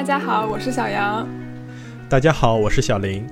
[0.00, 1.28] 大家好，我是小杨。
[2.08, 3.22] 大家好，我是小林。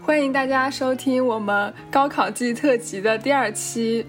[0.00, 4.06] 欢迎大家收听我们高考季特辑的第二期。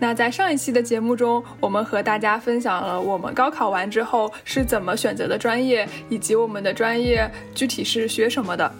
[0.00, 8.74] 那在上一期的节目中，我们和大家分享了我们高考完之后是怎么选择的专业，以及我们的专业具体是学什么的。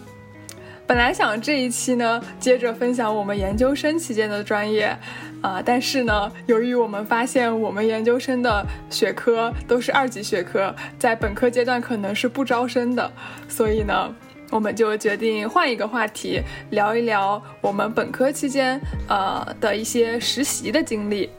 [0.87, 4.95] 本来想这一期呢，接着分享我们研究生期间的专业，
[5.41, 13.11] 啊，但是呢，由于我们发现我们研究生的学科都是二级学科，在本科阶段可能是不招生的，
[13.49, 14.13] 所以呢，
[14.51, 21.31] 我们就决定换一个话题，聊一聊我们本科期间呃的一些实习的经历。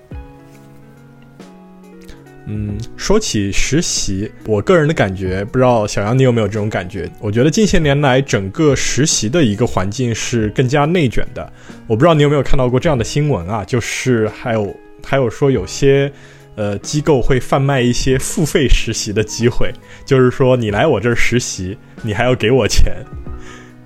[2.48, 7.10] 嗯，说起实习，我个人的感觉，不知道小杨你有没有这种感觉？
[7.19, 11.52] 我觉得近些年来，整个实习的一个环境是更加内卷的。
[11.88, 13.64] 我不知道你有没有看到过这样的新闻啊？
[13.64, 14.72] 就是还有
[15.05, 16.12] 还有说有些
[16.55, 19.72] 呃机构会贩卖一些付费实习的机会，
[20.05, 22.92] 就是说你来我这儿实习，你还要给我钱。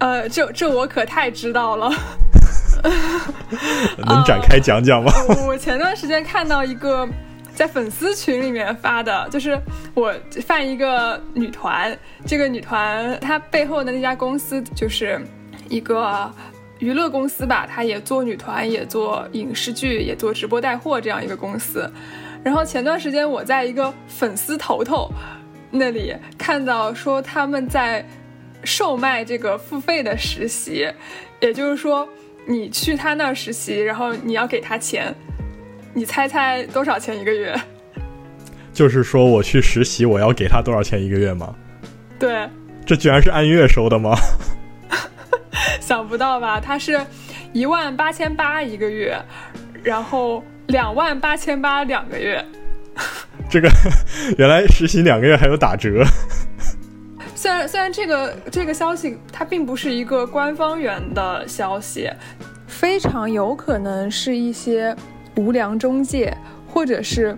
[0.00, 1.90] 呃，这这我可太知道了。
[3.96, 5.10] 能展开讲讲吗？
[5.46, 7.08] 我前段时间看到一个。
[7.60, 9.60] 在粉丝群里面发的，就是
[9.92, 10.14] 我
[10.46, 11.94] 犯一个女团，
[12.24, 15.20] 这个女团她背后的那家公司就是
[15.68, 16.34] 一个
[16.78, 21.86] 娱乐公司吧，她也做女团，也做影视剧，也做直播带货这样一个公司。
[22.42, 25.10] 然后前段时间我在一个粉丝头头
[25.70, 28.02] 那里看到说他们在
[28.64, 30.88] 售卖这个付费的实习，
[31.40, 32.08] 也就是说
[32.46, 35.14] 你去他那儿实习，然后你要给他钱。
[35.92, 37.54] 你猜猜多少钱一个月？
[38.72, 41.54] 就是说我去实习，我要给他多少钱一个月吗？
[42.18, 42.48] 对，
[42.86, 44.14] 这居然是按月收的吗？
[45.80, 46.60] 想不到吧？
[46.60, 47.00] 他是
[47.52, 49.20] 一万八千八一个月，
[49.82, 52.44] 然后两万八千八两个月。
[53.50, 53.68] 这个
[54.38, 56.04] 原来实习两个月还有打折。
[57.34, 62.08] 虽然虽然这个这个消息它并不是一个官方源的消息，
[62.68, 64.94] 非常有可能是一些。
[65.40, 66.36] 无良中介，
[66.68, 67.36] 或者是，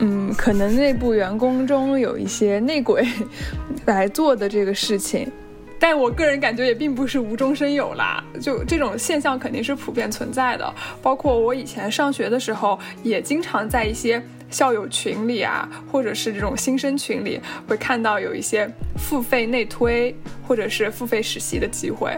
[0.00, 3.06] 嗯，可能内部员工中有一些内鬼
[3.86, 5.30] 来做的这个事情，
[5.78, 10.74] 但我个人感觉也并不是无中生有啦，就这种现象肯定是普遍存在的。
[11.00, 20.14] 包括我以前上学的时候，也经常在一些校友群里啊，或者是这种新生群里，会看到有一些付费内推
[20.46, 22.16] 或者是付费实习的机会。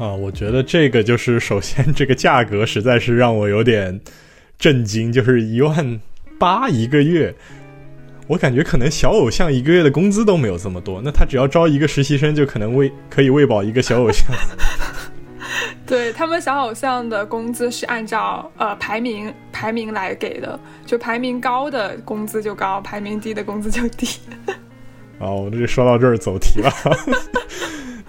[0.00, 4.00] 啊，我觉得这个就是首先这个价格实在是让我有点
[4.58, 6.00] 震惊，就是一万
[6.38, 7.34] 八一个月，
[8.26, 14.26] 我感觉可能小偶像一个月的工资都没有这么多，那他只要招一个实习生就可能喂可以喂饱一个小偶像。
[15.86, 24.08] 对他们小偶像的工资是按照呃排名排名来给的，就排名高的工资就高，排名低的工资就低。
[25.20, 26.72] 啊，我这说到这儿走题了。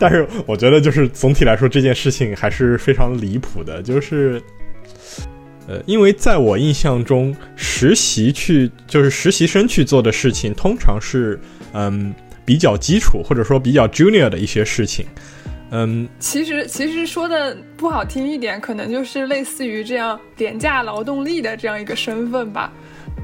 [0.01, 3.83] 但是我觉得，就是总体来说，这件事情还是非常离谱的。
[3.83, 4.41] 就是，
[5.67, 11.39] 呃，因为在我印象中，实习去就是实习生去做的事情，通常是
[11.73, 12.11] 嗯
[12.43, 15.05] 比较基础或者说比较 junior 的一些事情。
[15.69, 22.73] 嗯，其实其实说的不好听一点，可能就是类似于这样廉价劳动力的这样一个身份吧。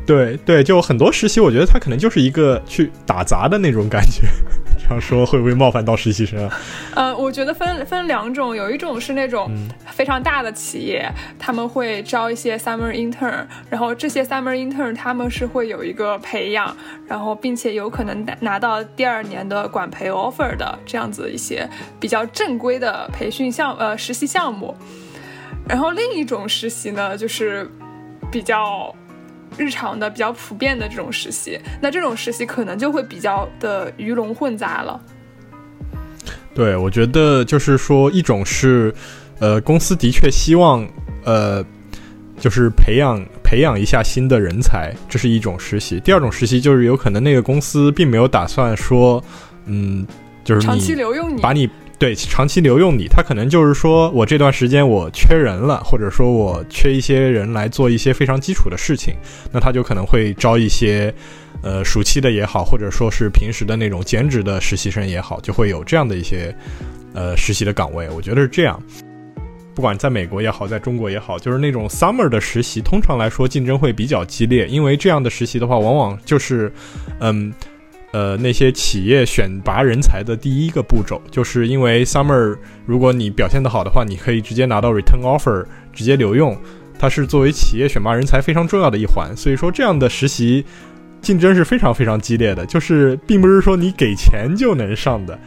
[0.06, 4.22] 对对，就很多实习，我觉得他可能就是一个去打杂的那种感觉。
[4.80, 6.60] 这样说会不会冒犯到实习生啊？
[6.96, 9.52] 呃，我觉得分分两种，有一种是那种
[9.92, 16.74] 非常大的企业，他们会招一些 summer intern，然后这些 summer intern 他们是会有一个培养，
[17.06, 24.74] 然后并且有可能拿拿到第二年的管培 offer 的这样子一些比较正规的培训项呃实习项目。
[25.68, 27.70] 然后另一种实习呢，就是
[28.32, 28.96] 比较。
[29.58, 35.00] 日常的比较普遍的这种实习，那这种实习可能就会比较的鱼龙混杂了。
[36.54, 38.94] 对，我觉得就是说，一种是，
[39.40, 40.88] 呃，公司的确希望，
[41.24, 41.64] 呃，
[42.40, 46.00] 就是培养培养一下新的人才，这是一种实习。
[46.00, 49.24] 第二种实习就是有可能那个公司并没有打算说，
[49.66, 50.06] 嗯，
[50.44, 51.70] 就是长期留用你，把你。
[52.00, 59.16] 对，长期留用你，他可能就是说我这段时间我缺人了，或者说我缺一些人来做一些非常基础的事情，
[59.52, 61.12] 那他就可能会招一些，
[61.64, 66.56] 呃，暑期的也好，或者说是平时的那种兼职的实习生也好，就会有这样的一些，
[67.16, 68.08] 呃，实习的岗位。
[68.12, 68.80] 我觉得是这样，
[69.74, 76.72] 不管在美国也好，在中国也好，就是那种 summer 的实习，通常来说竞争会比较激烈，因为这样的实习的话，往往就是，
[77.22, 77.52] 嗯。
[78.12, 86.58] 呃，那些企业选拔人才的第一个步骤，就是因为 summer，如果你表现的好的话，你可以直接拿到 return offer，直接留用，
[86.98, 89.36] 它是作为企业选拔人才非常重要的一环。
[89.36, 90.66] 所以说，这样的实习，
[91.22, 95.38] 竞争是非常非常激烈的，就是并不是说你给钱就能上的。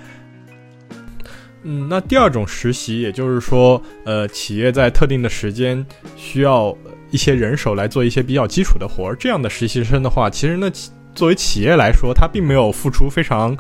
[1.63, 5.85] 嗯，那第二种实习，也就是说，呃，企业在特定的时间
[6.17, 6.77] 需要
[7.11, 10.71] 一些人手来做一些比较基础的活儿，这样的实习生的话，其实呢，
[11.21, 13.55] 作为企业来说，他并没有付出非常，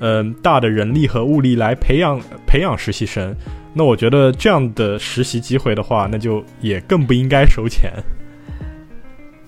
[0.00, 3.32] 嗯，大的人力和物力来培养培养实习生。
[3.72, 7.92] 那我觉得这样的实习机会的话，那就也更不应该收钱。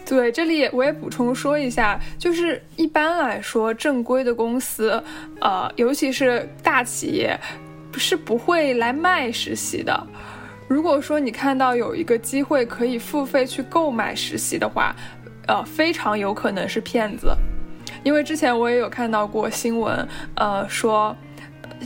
[0.07, 5.03] 对，这里我也补充说一下，就是一般来说，正规的公司，
[5.41, 7.37] 呃，尤其是大企业。
[7.95, 10.07] 是不会来卖实习的。
[10.69, 14.95] 如果说你看到有一个机会可以付费去购买实习的话，
[15.49, 17.35] 呃，非常有可能是骗子。
[18.05, 20.07] 因为之前我也有看到过新闻，
[20.37, 21.17] 呃，说，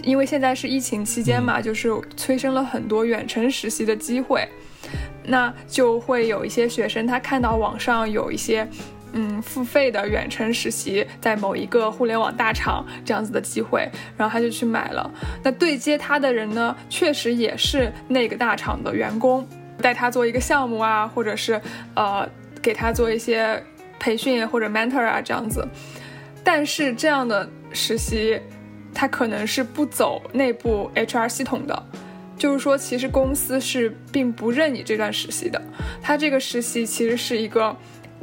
[0.02, 4.46] 因为现在是疫情期间嘛，就是催生了很多远程实习的机会，
[5.24, 8.68] 那就会有一些学生他看到网上有一些。
[9.14, 13.86] 嗯，付费的远程实习，在某一个互联网大厂这样子的机会，
[14.16, 15.10] 然后他就去买了。
[15.42, 19.46] 那对接他的人呢，确实也是那个大厂的员工，
[19.82, 21.60] 带他做一个项目啊，或者是
[21.94, 22.26] 呃
[22.62, 23.62] 给他做一些
[23.98, 25.66] 培训或者 mentor 啊这样子。
[26.44, 28.40] 但是这样的实习，
[28.94, 31.86] 他可能是不走内部 HR 系统的，
[32.38, 35.60] 就是说其实公司是并不认你这段实习的。
[36.00, 37.76] 他这个实习其实是一个。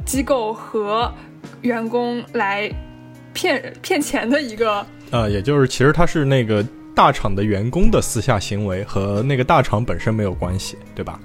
[0.06, 1.12] 机构和
[1.60, 2.68] 员工来
[3.34, 6.66] 骗骗钱的一个，呃，也就是其实他是那个
[6.96, 11.20] 大厂的员工的私下行为，和那个大厂本身没有关系，对吧？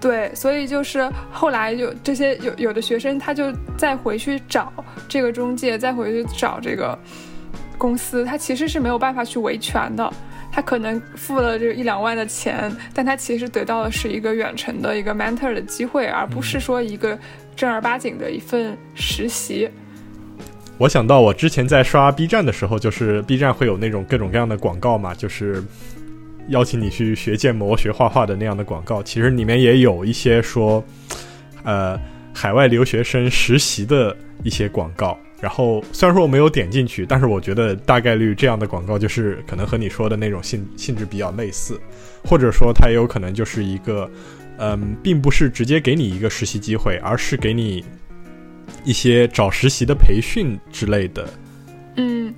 [0.00, 4.72] 对，所以就是后来有这些有有的学生，他就再回去找
[5.08, 6.98] 这个中介，再回去找这个
[7.76, 10.12] 公司，他其实是没有办法去维权的。
[10.52, 17.18] 他可能付了这一两万的钱，但他其实得到的是一个远程的一个 mentor 的机会，而不是说一个。
[17.56, 19.68] 正儿八经的一份实习，
[20.78, 25.62] 我想到我之前在刷 B 站的时候，就是 B 站会有那种各种各样的广告嘛，就是
[26.50, 29.02] 邀请你去学建模、学画画的那样的广告。
[29.02, 30.84] 其实里面也有一些说，
[31.64, 31.98] 呃，
[32.34, 35.18] 海外留学生实习的一些广告。
[35.40, 41.80] 然后虽然说我没有点进去，但是我觉得大概率这样的广告就是可能和你说的那种性性质比较类似，
[42.24, 44.10] 或者说它也有可能就是一个。
[44.62, 47.82] 嗯，并不是直接给你一个实习机会，而是给你
[48.84, 51.26] 一些找实习的培训之类的。
[51.96, 52.34] 嗯，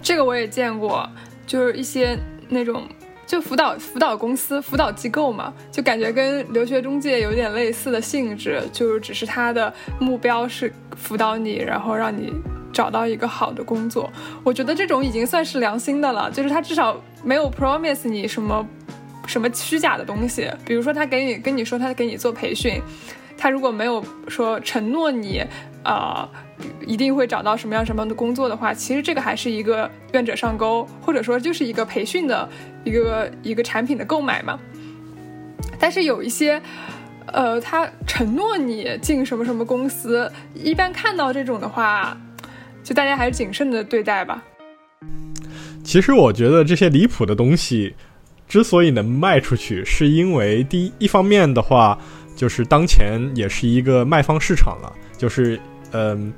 [0.00, 1.10] 这个我也见过，
[1.44, 2.16] 就是一些
[2.48, 2.84] 那种
[3.26, 12.32] 就辅导辅导公司、辅导机构嘛，就感觉跟留学中介有点类似的性质，就是只是他的目标是辅导你，然后让你
[12.72, 14.10] 找到一个好的工作。
[14.44, 18.66] 我觉得这种已经算是良心的了，就是他至少没有 promise 你什么。
[19.28, 20.48] 什么虚假的东西？
[20.64, 22.80] 比如说，他给你跟你说他给你做培训，
[23.36, 25.42] 他如果没有说承诺你，
[25.82, 26.28] 呃，
[26.86, 32.48] 一定会找到什么样什么样的工作的话，其实这个还是一个愿者上钩，或者说就是一个培训的
[32.84, 34.58] 一个一个产品的购买嘛。
[35.78, 36.60] 但是有一些，
[37.26, 42.16] 呃，他承诺你进什么什么公司，一般看到这种的话，
[42.82, 44.42] 就大家还是谨慎的对待吧。
[45.84, 47.94] 其实我觉得这些离谱的东西。
[48.48, 51.98] 之所以能卖出去，是因为第一一方面的话，
[52.36, 54.92] 就是当前也是一个卖方市场了。
[55.18, 55.58] 就是，
[55.92, 56.32] 嗯，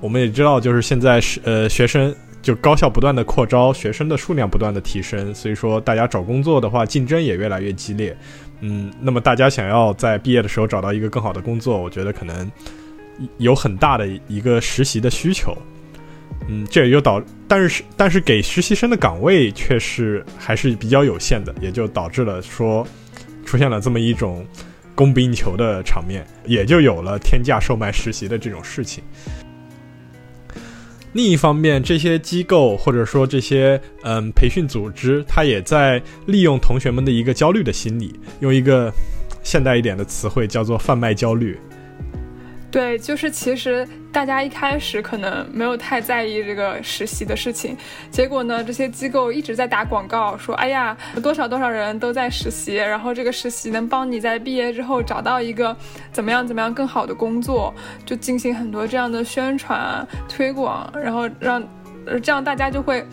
[0.00, 8.16] 我们也知道，就是现在是呃学生就高校不断的扩招，学生的数量不断的提升，所以说大家找工作的话，竞争也越来越激烈。
[8.60, 12.50] 嗯，那么大家想要在毕业的时候找到一个更好的工作，我觉得可能
[13.38, 15.56] 有很大的一个实习的需求。
[16.48, 22.86] 嗯，这也就导，但是但是给实习生的岗位却是还是比较有限的，也就导致了说
[23.44, 24.44] 出现了这么一种
[24.94, 29.02] 供不应求的场面，也就有了天价售卖实习的这种事情。
[31.12, 38.92] 另一方面，这些机构或者说这些嗯培训组织，它也在利用同学们的一个焦虑的心理，用一个
[39.42, 41.56] 现代一点的词汇叫做贩卖焦虑。
[42.74, 47.76] 对，就是其实大家一开始可能没有太在意这个实习的事情，
[48.10, 55.76] 结果呢，这些机构一直在打广告，说哎呀，多少多少人都在实习，然后这个实习能帮你在毕业之后找到一个
[56.10, 57.72] 怎么样怎么样更好的工作，
[58.04, 61.62] 就进行很多这样的宣传推广，然后让，
[62.20, 63.06] 这样大家就会。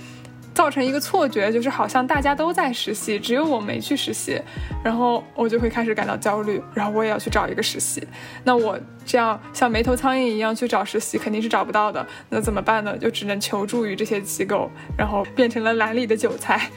[0.53, 4.39] 造成一个错觉，就是好像大家都在实习，只有我没去实习，
[4.83, 8.05] 然后我就会开始感到焦虑，然后我也要去找一个实习。
[8.43, 12.05] 那我这样像没头苍蝇一样去找实习，肯定是找不到的。
[12.29, 12.97] 那怎么办呢？
[12.97, 16.69] 就只能求助于这些机构，然后变成了蓝里的韭菜。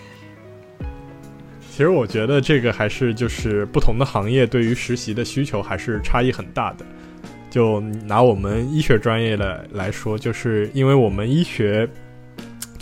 [1.71, 6.87] 其实我觉得这个还是就是不同的行业对于实习的需求还是差异很大的。
[7.51, 11.89] 就拿我们医学专业的来说，就是因为我们医学，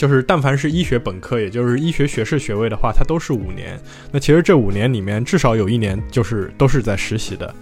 [0.03, 3.79] 就是但凡是医学本科，也就是医学学士学位的话，它都是五年。
[4.11, 7.55] 那其实这五年里面，至少有一年就是都是在实习的。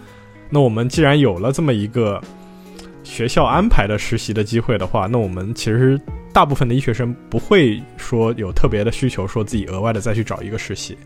[0.48, 2.18] 那我们既然有了这么一个
[3.04, 6.00] 学校安排的实习的机会的话，那我们其实
[6.32, 10.96] 大部分的医学生不会说有特别的需求，说自己额外的再去找一个实习。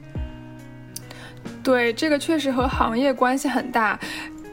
[1.64, 3.98] 对，这个确实和行业关系很大。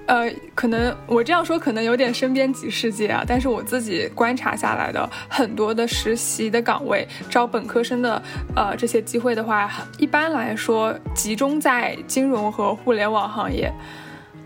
[0.08, 8.22] 呃，可能我这样说可能有点身边即世界啊，但是我自己观察下来的很多的实习的岗位，招本科生的
[8.56, 13.72] 呃这些机会的话，一般来说集中在金融和互联网行业。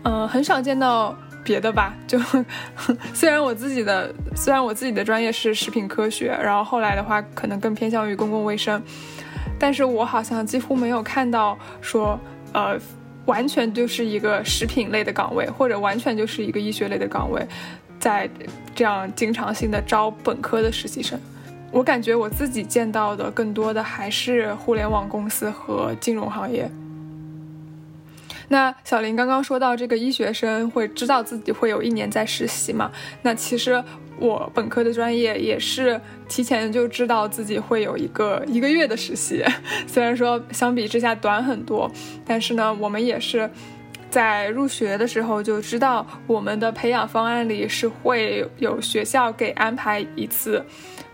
[0.04, 1.92] 嗯，很少见到别的吧？
[2.06, 2.16] 就
[3.12, 8.80] 虽然我自己的虽然我自己的专业是食品科学，然后后来的话可能更偏向于公共卫生，
[9.58, 12.20] 但是我好像几乎没有看到说
[12.52, 12.78] 呃
[13.26, 17.46] 完全就是一个食品类的岗位，或者完全就是一个医学类的岗位，
[17.98, 18.28] 在
[18.74, 21.20] 这样经常性的招本科的实习生。
[21.72, 26.70] 我感觉我自己见到的更多的还是互联网公司和金融行业。
[28.48, 32.90] 那小林刚刚说到这个医学生会知道自己会有一年在实习嘛？
[33.22, 33.82] 那其实
[34.18, 39.44] 我本科的专业也是提前就知道自己会有一个一个月的实习，
[39.86, 41.90] 虽然说相比之下短很多，
[42.24, 43.50] 但是呢，我们也是
[44.08, 50.64] 在入学的时候就知道我们的培养方案里是会有学校给安排一次，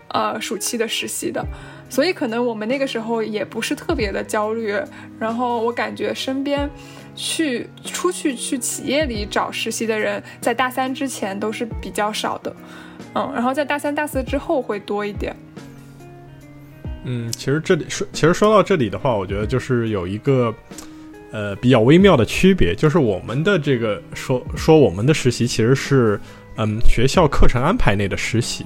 [0.09, 1.43] 呃，暑期的实习的，
[1.89, 4.79] 所以可能我们那个时候也不是特别的焦虑，
[5.19, 6.69] 然后我感觉身边。
[7.15, 12.55] 去出去去企业里找实习的人，在大三之前都是比较少的，
[13.13, 15.35] 嗯，然后在大三、大四之后会多一点。
[17.05, 20.53] 嗯，其实这里说，其实说到这里的话，我觉得就是有一个
[21.31, 26.19] 呃比较微妙的区别，就是我们的这个说说我们的实习其实是
[26.57, 28.65] 嗯学校课程安排内的实习，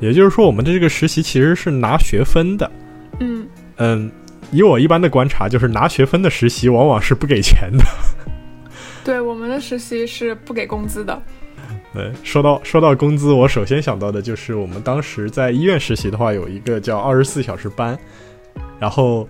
[0.00, 2.70] 也就是说我们的这个实习其实是拿学分的。
[3.20, 4.12] 嗯嗯。
[4.50, 7.84] 以我一般的观察，就是拿学分的实习往往是不给钱的。
[9.04, 11.22] 对，我们的实习是不给工资的。
[11.94, 17.98] 对，说到说到工资，我首先想到的就是我们当时在医院实习的话，有一个叫二十四小时班，
[18.78, 19.26] 然后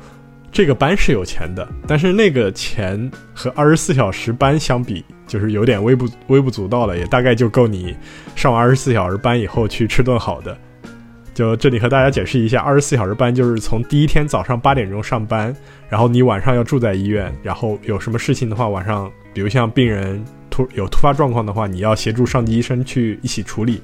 [0.51, 7.97] 这个班是有钱的，但是那个钱和二十四小时班相比，就是有点微不微不足道了，也大概就够你
[8.35, 10.57] 上完二十四小时班以后去吃顿好的。
[11.39, 15.55] 就这里和大家解释一下，二十四小时班就是从第一天早上八点钟上班，
[15.89, 23.81] 然后你晚上要住在医院，然后有什么事情的话，晚上比如像病人突有突发状况的话，你要协助上级医生去一起处理，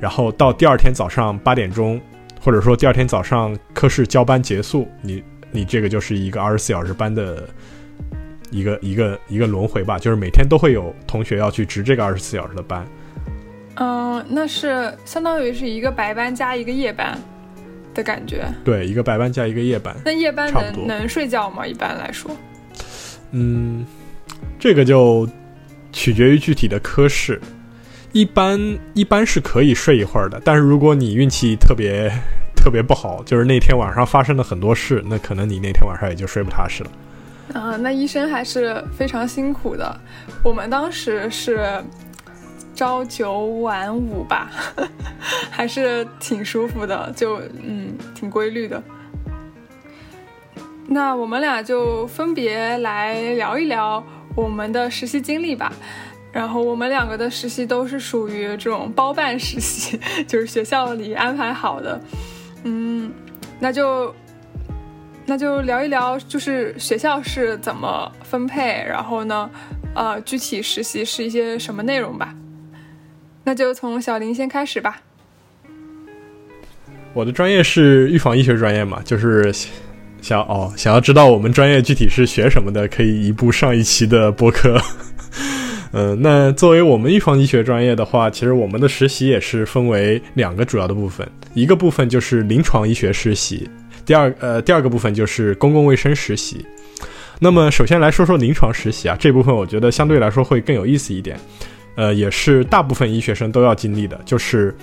[0.00, 2.00] 然后到第二天早上八点钟，
[2.40, 5.22] 或者说第二天早上科室交班结束，你
[5.52, 7.48] 你这个就是一个二十四小时班的
[8.50, 12.84] 一个一个一个轮回吧，就是每天都会有同学要去值这个二十四小时的班。
[13.76, 17.18] 嗯，那是相当于是一个白班加一个夜班
[17.94, 18.44] 的感觉。
[18.62, 19.96] 对，一个白班加一个夜班。
[20.04, 21.66] 那夜班能能睡觉吗？
[21.66, 22.30] 一般来说，
[23.30, 23.86] 嗯，
[24.58, 25.26] 这个就
[25.90, 27.40] 取决于具体的科室。
[28.12, 28.60] 一般
[28.92, 32.12] 一般是可以睡一会儿的，但是如果你运气特别
[32.54, 36.90] 特别不好，就是那天晚上发生了很多事，那可能你那天晚上也就睡不踏实了。
[37.54, 39.98] 啊，那医生还是非常辛苦的。
[40.44, 41.82] 我们当时是。
[42.82, 44.50] 朝九晚五吧，
[45.52, 48.82] 还是挺舒服的，就嗯，挺规律的。
[50.88, 54.02] 那我们俩就分别来聊一聊
[54.34, 55.72] 我们的实习经历吧。
[56.32, 59.96] 然后我们两个的实习都是属于这种包办实习，
[60.26, 62.00] 就是学校里安排好的。
[62.64, 63.12] 嗯，
[63.60, 64.12] 那就
[65.24, 69.48] 那就聊一聊，就是学校是怎么分配，然后呢，
[69.94, 72.34] 呃，具体实习是一些什么内容吧。
[73.44, 75.00] 那就从小林先开始吧。
[77.14, 79.52] 我的专业是预防医学专业嘛，就是
[80.22, 84.80] 想哦，想要知道我们专业具体是学什么的，可以移步上一期的播客。
[85.92, 93.68] 嗯，那作为我们预防医学专业的话，其实我们的实习也是分为两个主要的部分，一个部分就是临床医学实习，
[94.06, 96.64] 第二呃第二个部分就是公共卫生实习。
[97.40, 101.38] 那么首先来说说临床实习啊，这部分我觉得相对来说会更有意思一点。
[101.94, 104.74] 呃，也是大部分医学生都要经历的，就是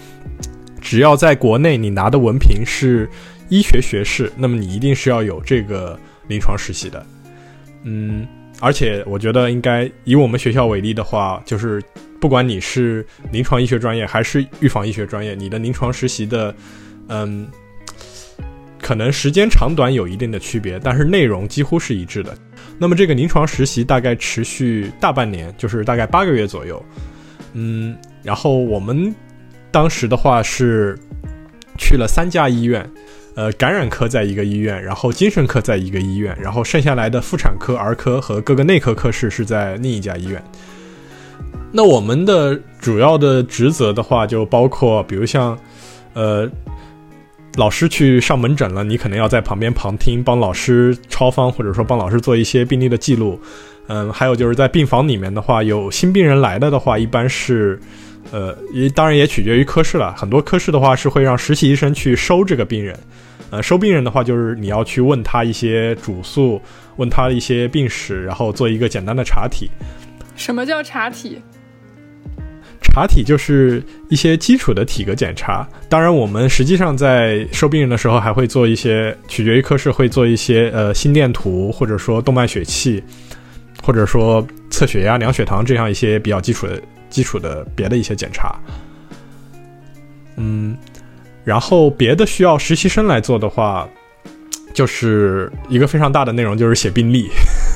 [0.80, 3.10] 只要在国内你拿的文凭是
[3.50, 7.06] 医学学士，那么你一定是要有这个临床实习的。
[7.84, 8.28] 嗯，
[8.60, 11.82] 而且我觉得应该以我们学校为例的话，就是
[12.20, 16.54] 不管你是临床医学专业还是预防医学专业，你的临床实习的，
[17.08, 17.48] 嗯，
[18.82, 22.38] 可能时间长短有一定的区别，但是内容几乎是一致的。
[22.80, 26.84] 那么这个临床实习大概持续大半年，就是大概八个月左右。
[27.54, 29.14] 嗯，然后我们
[29.70, 30.98] 当时的话是
[31.78, 32.90] 去了三家医院，
[33.36, 40.42] 呃，感染科在一个医院，然后精神科在一个医院，然后剩下来的妇产科、儿科和各个内科科室是在另一家医院。
[41.72, 45.58] 那我们的主要的职责的话，就包括比如像，
[46.14, 46.50] 呃，
[47.56, 53.40] 老师去上门诊了，你可能要在旁边旁听，帮老师抄方，或者说帮老师做一些病例的记录。
[53.88, 57.80] 嗯，还有就是在病房里面的话，有新病人来了的话，一般是，
[58.32, 60.14] 呃，也当然也取决于科室了。
[60.16, 62.96] 很多科室的话是会让实习医生去收这个病人，
[63.50, 66.62] 呃，收病人的话就是你要去问他一些主诉，
[66.98, 69.68] 问他一些病史，然后做一个简单的查体。
[70.36, 71.42] 什么叫查体？
[72.92, 83.02] 查体就是一些基础的体格检查，当然我们实际上在收病人的时候还会做一些，取决于科室会做一些呃心电图，或者说动脉血气，
[83.82, 88.54] 或者说测血压、量血糖这样一些比较基础的基础的别的一些检查。
[90.36, 90.76] 嗯，
[91.46, 93.88] 然后别的需要实习生来做的话，
[94.74, 97.30] 就是一个非常大的内容就是写病历，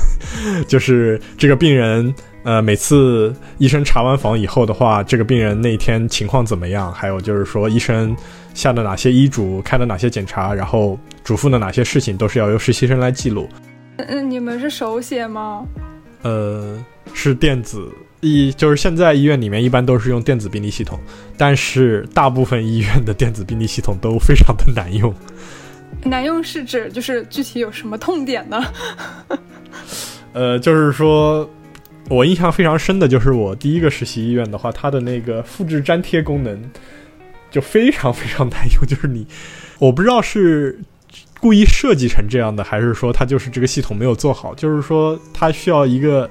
[0.68, 2.14] 就是这个病人。
[2.44, 6.92] 呃，每次医生查完房以后的话，这个病人那天情况怎么样？
[6.92, 8.14] 还有就是说，医生
[8.54, 13.48] 下的哪些医嘱，开的哪些检查，然后嘱咐的哪些事情，都是要由实习生来记录。
[13.96, 15.66] 嗯，你们是手写吗？
[16.24, 16.78] 呃，
[17.14, 21.00] 是电子，一就是现在医院里面一般都是用电子病历系统，
[21.38, 25.14] 但是大部分医院的电子病历系统都非常的难用。
[26.04, 28.62] 难用是指就是具体有什么痛点呢？
[30.34, 31.50] 呃，就是说。
[32.10, 36.70] 我印象非常深的就是我第一个实习医院的话，它的那个复制粘贴功能
[37.50, 38.86] 就非常非常难用。
[38.86, 39.26] 就是你，
[39.80, 40.78] 我不知道是
[41.40, 44.54] 故意设计成这样的，还是说它就是这个系统没有做好。
[44.54, 46.30] 就是说它需要一个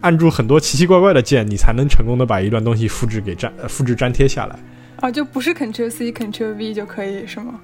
[0.00, 4.56] 按住很多奇奇怪怪的键，你才能成功的把一段东西复制给粘复制粘贴下来。
[5.00, 7.60] 啊，就不是 Ctrl C Ctrl V 就可以是吗？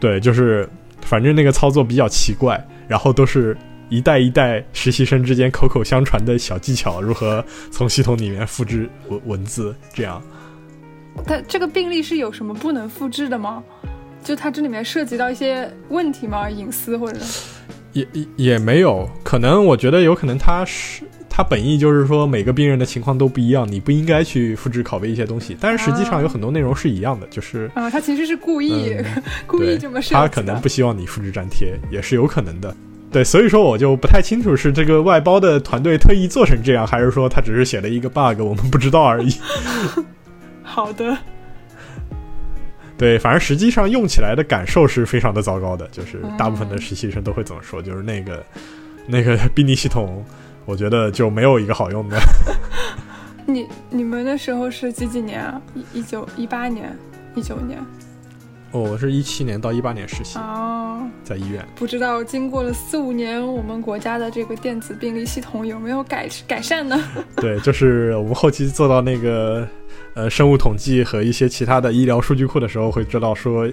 [0.00, 0.66] 对，就是
[1.02, 3.54] 反正那个操作比较奇怪，然后都是。
[3.92, 9.76] 一代一代实习生之间口口相传的小技巧，如何从系统里面复制文文字？
[9.92, 10.22] 这样，
[11.26, 13.62] 它这个病例是有什么不能复制的吗？
[14.24, 16.48] 就它这里面涉及到一些问题吗？
[16.48, 17.20] 隐私或者？
[17.92, 25.54] 也也也没有，可能我觉得有可能它是它本意就是说每个病人的情况都不一样，你不应该去复制拷贝一些东西。
[25.60, 28.96] 但是实际上有很多内容是一样的，就是啊，他其实是故意
[29.46, 32.74] 故意这么设计他可能不希望你复制粘贴，也是有可能的。
[33.12, 39.36] 对，所以说我就不太清楚是这个外包的团队特意做成这样，还是说他只是写了一个 bug，我们不知道而已。
[40.64, 41.16] 好的。
[42.96, 48.42] 对，反正实际上用起来的感受是非常的糟糕的，就是大部分的实习生都会怎么说，就是那个
[49.06, 50.24] 那个 病历系统，
[50.64, 52.16] 我觉得就没有一个好用的。
[53.44, 55.60] 你你们那时候是几几年啊？
[55.74, 56.96] 一一九一八年，
[57.34, 57.78] 一九年。
[58.72, 61.62] 哦，我是一七年到一八年实习哦，在医院。
[61.74, 66.98] 不知道经过了四五年，我们国家的这个电子病历系统有没有改改善呢？
[67.36, 69.68] 对，就是我们后期做到那个
[70.14, 73.68] 呃生物统计和一些其他的医疗数据库的时候，会知道说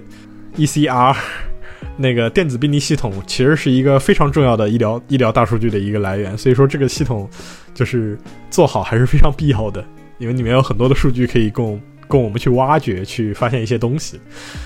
[0.57, 1.15] ，ECR
[1.95, 6.37] 那个电子病历系统其实是一个非常重要的医疗医疗大数据的一个来源。
[6.37, 7.29] 所以说这个系统
[7.73, 9.81] 就是做好还是非常必要的，
[10.17, 11.79] 因为里面有很多的数据可以供。
[12.09, 14.19] 供我们去挖掘，去发现一些东西。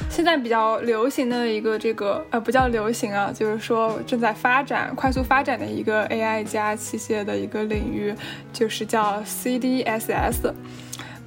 [0.10, 8.16] 现在比较流行的一个这个呃，不叫流行啊，就是说正在发展、快速发展的一个 AI 加器械的一个领域，
[8.54, 10.54] 就是叫 CDSS，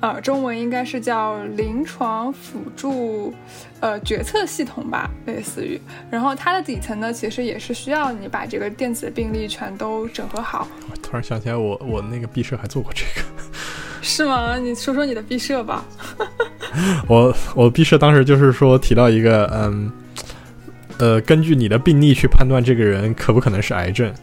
[0.01, 3.35] 呃，中文应该是叫临床辅助
[3.81, 5.79] 呃决策系统吧，类似于。
[6.11, 10.67] 然后它的底层呢，其实也是需要你把这个电子病历全都整合好。
[10.91, 13.27] 我突然想起来，我我那个毕设还做过这个。
[14.07, 14.57] 是吗？
[14.57, 15.85] 你说说你的毕设吧。
[17.09, 19.90] 我我毕设当时就是说提到一个，嗯，
[20.99, 24.14] 呃，根据你的病例去判断这个人可不可能是癌症。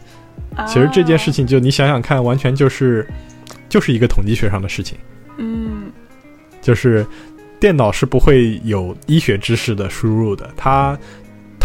[0.66, 3.06] 其实这件事情就你想想看，完全就是
[3.68, 4.96] 就是一个统计学上的事情。
[5.36, 5.92] 嗯，
[6.62, 7.04] 就是
[7.60, 10.98] 电脑是不会有医学知识的输入的，它。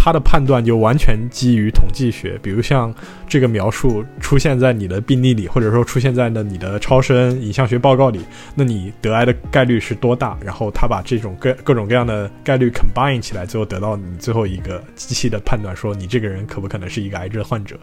[0.09, 2.91] 他的判断就完全基于统计学，比如像
[3.27, 8.21] 这个描述出现在你的病例里，或者说出现在了你的超声影像学报告里，
[8.55, 10.35] 那你得癌的概率是多大？
[10.43, 17.79] 然后他把这种各各种各样的概率 combine 起来，最后得到你最后一个机器的判断，说你这个人可不可能是一个癌症患者？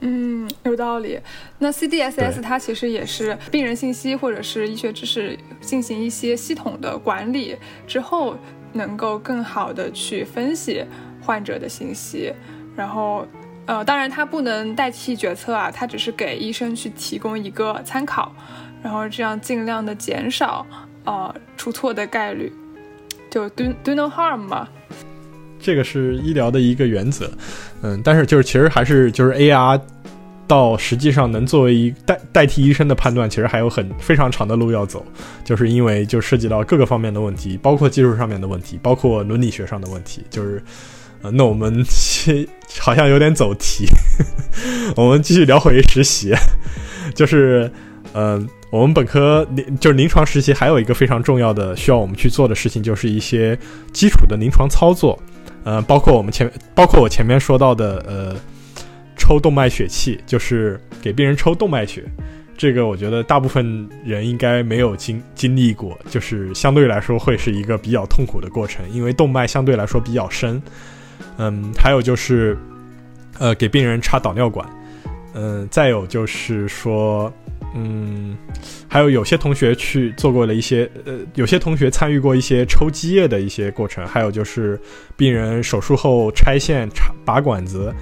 [0.00, 1.16] 嗯，有道理。
[1.60, 7.56] 那 CDSS 它其实也是病人信息或者是医学知识进行一些系统的管理
[7.86, 8.36] 之后，
[8.72, 10.84] 能够更好的去分析。
[11.26, 12.32] 患者的信息，
[12.76, 13.26] 然后
[13.66, 18.32] 呃，当然它不能代替决策啊，它只是给医生去提供一个参考，
[18.80, 20.64] 然后这样尽量的减少
[21.04, 22.52] 呃出错的概率，
[23.28, 24.68] 就 do do no harm 嘛。
[25.58, 27.28] 这个是医疗的一个原则，
[27.82, 29.80] 嗯，但是就是其实还是就是 AR
[30.46, 35.04] 到实际上能作为一代代替医生的判断，其实还有很非常长的路要走，
[35.44, 40.62] 就是因为就涉及到各个方面的问题，包括技术上面的问题，包括伦理学上的问题，就是。
[41.32, 42.46] 那我们先
[42.78, 43.86] 好像有点走题，
[44.96, 46.34] 我们继续聊回实习。
[47.14, 47.70] 就是，
[48.12, 53.58] 嗯，我们本科临就是临床实习，还有一个非常重要的需要我们去做的事情，就是一些
[53.92, 55.18] 基础的临床操作。
[55.64, 58.36] 呃，包括我们前，包括我前面说到的，呃，
[59.16, 62.04] 抽动脉血气，就是给病人抽动脉血。
[62.58, 70.62] 这个我觉得大部分人应该没有经经历过，就是相对来说会是一个比较痛苦的过程，因为动脉相对来说比较深。
[71.38, 72.56] 嗯，还有就是，
[73.38, 74.68] 呃，给病人插导尿管，
[75.34, 77.32] 嗯，再有就是说，
[77.74, 78.36] 嗯，
[78.88, 84.80] 还有有些同学去做过了一些，呃，有些同学参与过一些抽积液的一些过程，还有就是
[85.16, 87.94] 病人手术后拆线插拔管子，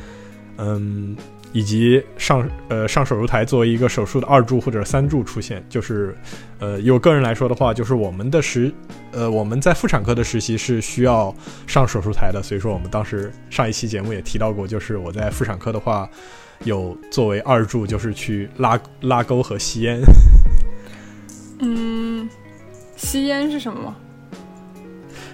[0.58, 1.16] 嗯。
[1.54, 6.12] 以及上呃上手术台作为一个手术的二柱或者三柱出现，就是，
[6.58, 8.74] 呃，有个人来说的话，就是我们的实，
[9.12, 11.32] 呃，我们在妇产科的实习是需要
[11.64, 16.10] 上手术台的，所以说我们当时上一期节目也提到过，就是我在妇产科的话，
[16.64, 20.00] 有作为二柱，就是去拉拉钩和吸烟。
[21.62, 22.28] 嗯，
[22.96, 23.94] 吸烟是什么？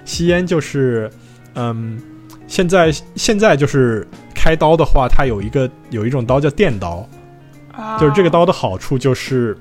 [0.04, 1.10] 吸烟就是，
[1.54, 1.98] 嗯，
[2.46, 4.06] 现在现在就是。
[4.42, 7.06] 开刀的话，它有一个有一种刀叫电刀，
[8.00, 9.54] 就是这个刀的好处就是，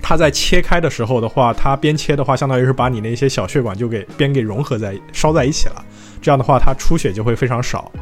[0.00, 5.84] 它在切开的时候的话，它边切的话，相当于是把你那些小血管就给边给融合在烧在一起了，
[6.22, 7.92] 这样的话它出血就会非常少。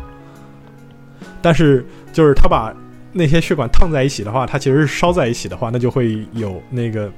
[1.43, 2.73] 但是就是它把
[3.13, 7.11] 那些血管烫在一起的话，它其实是烧在一起的话，那就会有那个。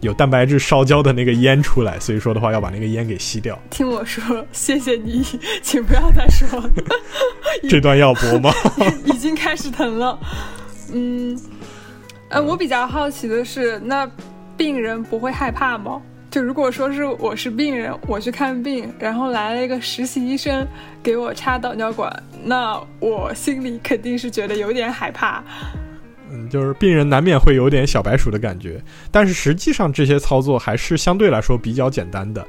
[0.00, 3.58] 有蛋白质烧焦的那个烟出来，所以说的话要把那个烟给吸掉。
[3.70, 5.24] 听我说，谢谢你，
[5.62, 6.62] 请不要再说。
[7.68, 8.52] 这段要播吗？
[9.04, 10.18] 已经开始疼了。
[10.92, 11.38] 嗯，
[12.28, 14.08] 呃，我比较好奇的是，那
[14.56, 16.00] 病人不会害怕吗？
[16.30, 20.66] 就如果说是我是病人，我去看病，然后来了一个实习医生
[21.02, 25.42] 给我插导尿管，那我心里肯定是觉得有点害怕。
[26.30, 32.44] 嗯，就是病人难免会有点小白鼠的感觉，但是实际上这些操作还是相对来说比较简单的。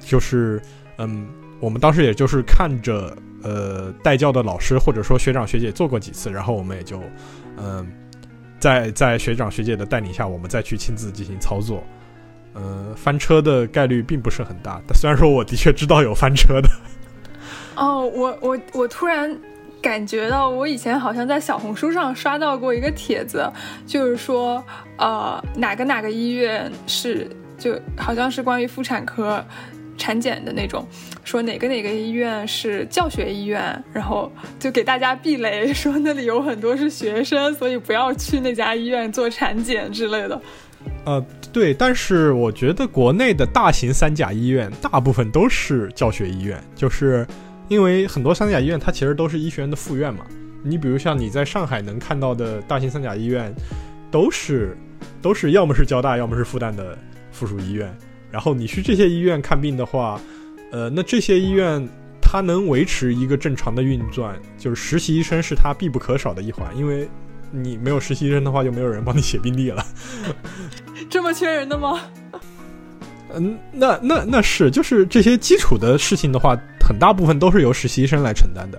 [0.00, 0.60] 就是，
[0.98, 1.26] 嗯，
[1.60, 7.00] 我们当时也就是看着呃带教的老师或者说学长学姐做过几次，然后我们也就，
[7.56, 7.86] 嗯，
[8.58, 11.82] 在在学长学姐的带领下，我们再去亲自进行操作。
[12.52, 16.68] 呃，翻车的概率并不是很大，虽然说我的确知道有翻车的。
[17.76, 19.36] 哦，我我我突然。
[19.84, 23.46] 感觉到我以前好像在小红书上刷到过一个帖子，
[23.86, 24.64] 就是说，
[24.96, 29.44] 呃，哪个哪个医院是，就好像是关于妇产科
[29.98, 30.88] 产检的那种，
[31.22, 40.40] 说哪个哪个医院是教学医院，然后就给大家避雷，说那里有很多是学生，所以不要去那家医院做产检之类的。
[41.04, 47.26] 呃，对，但是我觉得国内的大型三甲医院大部分都是教学医院，就是。
[47.68, 50.24] 因为很多三甲医院它其实都是医学院的附院嘛，
[50.62, 53.54] 你比如像你在上海能看到的大型三甲医院，
[54.10, 54.76] 都是
[55.22, 56.96] 都是要么是交大，要么是复旦的
[57.32, 57.94] 附属医院。
[58.30, 60.20] 然后你去这些医院看病的话，
[60.72, 61.88] 呃，那这些医院
[62.20, 67.08] 它能维持一个正常的运转，就是实习医生是它必不可少的一环，因为
[67.50, 69.86] 你没有实习医生的话，就没有人帮你写病历了。
[71.08, 72.00] 这么缺人的吗？
[73.36, 76.58] 嗯，那那那是就是这些基础的事情的话。
[76.86, 78.78] 很大部分都是由实习医生来承担的。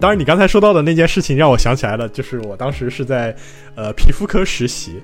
[0.00, 3.32] 当然，你刚才说到的那件事情让我想起来了，就是我当时是在
[3.76, 5.00] 呃皮肤科实习，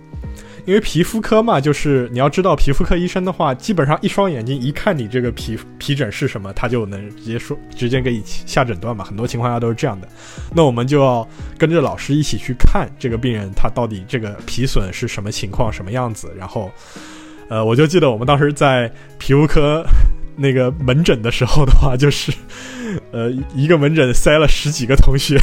[0.67, 9.05] 因为皮肤科嘛，就是你要知道皮肤科医生的话，基本上一双眼睛一看你这个皮皮疹是什么，他就能直接说直接给你下诊断嘛。
[9.05, 10.09] 很多情况下都是这样的。
[10.53, 11.25] 那我们就要
[11.57, 16.35] 跟着老师一起去看这个病人他到底这个皮损是什么情况、什么样子。
[16.37, 16.69] 然后，
[17.51, 19.85] 呃，我就记得我们当时在皮肤科。
[20.37, 22.33] 那个门诊的时候的话，就是，
[23.13, 25.39] 呃，一个门诊塞了十几个同学，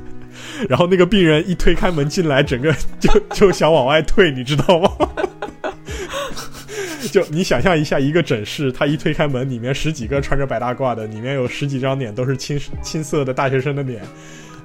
[0.70, 4.90] 然后那个病人一推开门进来，整个就就想往外退，你知道吗？
[7.12, 14.00] 就你想象一下，一个诊室，他一推开门，里面十几个穿着白大褂的，里面有十几张脸都是青青涩的大学生的脸，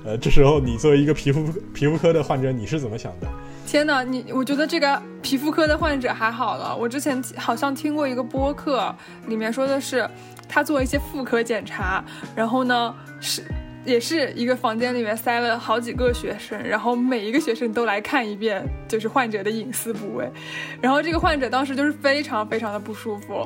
[0.05, 3.27] 呃，这时候你作为一个皮肤皮肤科的患者，你是怎么想的？
[3.67, 6.73] 天哪，你我觉得这个皮肤科的患者还好了。
[6.73, 8.95] 我之前好像听过一个播客，
[9.27, 10.09] 里面说的是
[10.47, 12.01] 他做一些妇科检查，
[12.33, 13.43] 然后呢是
[13.83, 20.31] 也是一个房间里面塞了好几个学生，然后每一个学生都来看一遍，就是患者的隐私部位。
[20.79, 23.45] 然后这个患者当时就是非常非常的不舒服。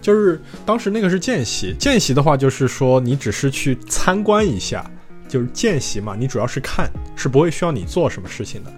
[0.00, 4.90] 就是当时那个是见习，见习的话就是说你只是去参观一下，
[5.28, 8.72] 就是见习嘛，你主要是看，是不会需要你做什么事情的。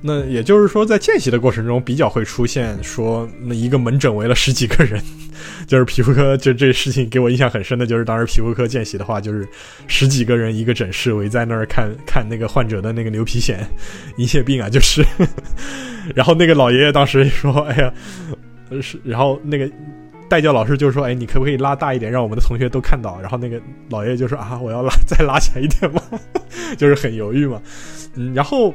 [0.00, 5.02] 那也就是说，在见习的过程中，比较会出现说，那一个门诊围了十几个人，
[5.66, 9.46] 就是皮肤科，就这事情给我印象很深的，就是当时皮肤科见习的话，就是
[9.88, 13.56] 十几个人一个诊室围在那儿看看那个患者的那个牛皮癣、
[14.18, 15.04] 银屑病啊，就是，
[16.14, 17.92] 然后那个老爷爷当时说，哎呀，
[18.80, 19.68] 是，然后那个
[20.28, 23.20] 代教老师就说，哎，你可不可以拉大一点，让我们的同学都看到？
[23.20, 26.00] 然后那个老爷爷就说，啊，我要拉 再拉起来一点嘛，
[26.78, 27.60] 就是很犹豫嘛，
[28.14, 28.72] 嗯，然后。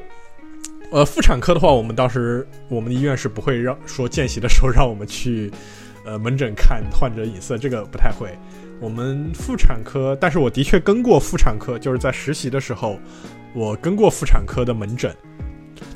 [0.93, 5.51] 呃，妇产科的话，我们当时我们医院是不会让说见习的时候让我们去，
[6.05, 8.29] 呃，门诊看患者隐私，这个不太会。
[8.79, 12.99] 我们妇产科，但是我的确跟过妇产科，就是在实习的时候，
[13.55, 15.11] 我跟过妇产科的门诊。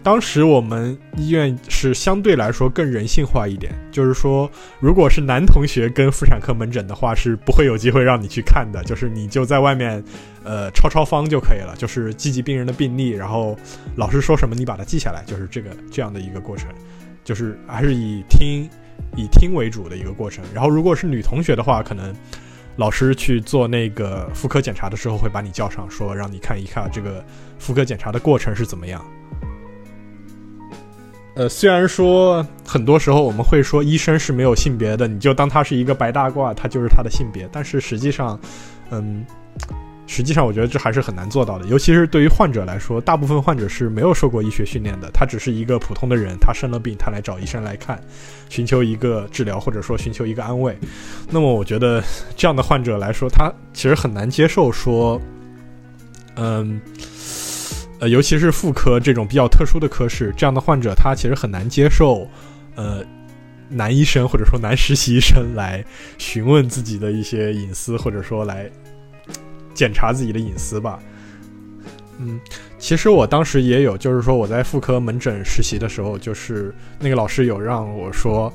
[0.02, 10.04] 当时我们医院是相对来说更人性化一点，就是说，如果是男同学跟妇产科门诊的话，是不会有机会让你去看的，就是你就在外面，
[10.48, 13.54] 呃，抄抄方就可以了，就是记记病人的病历，然后
[13.98, 16.70] 老师说什么你把它记下来，就是这个这样的一个过程，
[17.26, 18.70] 就是还是以听
[19.18, 20.42] 以听为主的一个过程。
[20.54, 22.16] 然后如果是女同学的话，可能
[22.78, 27.22] 老师去做那个妇科检查的时候会把你叫上，说让你看一看这个
[27.60, 29.06] 妇科检查的过程是怎么样。
[31.36, 37.48] 呃，虽然说很多时候我们会说医生是没有性别的，你就当他是一个白大褂，他就是他的性别。
[37.52, 38.40] 但是实际上，
[38.90, 39.24] 嗯，
[40.08, 41.68] 实际上我觉得这还是很难做到的。
[41.68, 48.02] 尤其是对于患者来说，大部分患者是没有受过医学训练的，他只是一个普通的人，他生了病，他来找医生来看，
[48.50, 50.76] 寻求一个治疗或者说寻求一个安慰。
[51.30, 52.04] 那么我觉得
[52.36, 55.22] 这样的患者来说，他其实很难接受说，
[56.36, 56.82] 嗯。
[58.00, 62.30] 呃，尤其是妇科这种比较特殊的科室，这样的患者他其实很难接受，
[62.76, 63.04] 呃，
[63.70, 65.84] 男医生或者说男实习医生来
[66.20, 68.70] 询问自己的一些隐私，或者说来
[69.78, 71.00] 检查自己的隐私吧。
[72.20, 72.40] 嗯，
[72.80, 78.52] 其实我当时也有，就是说我在妇科门诊实习的时候，就是那个老师有让我说，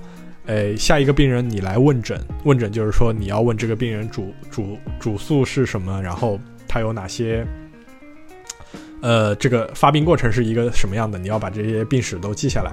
[0.46, 7.46] 哎，下一个病人你来问诊，问诊就是说你要问这个病人主主主诉是什么，然后他有哪些。
[9.00, 11.18] 呃，这个发病过程是一个什么样的？
[11.18, 12.72] 你要把这些病史都记下来。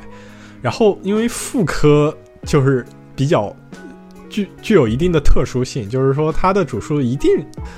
[0.62, 2.86] 然后，因为妇科就是
[3.16, 3.56] 比较
[4.30, 7.30] 具具有一定的特殊性，就是说他的主述一定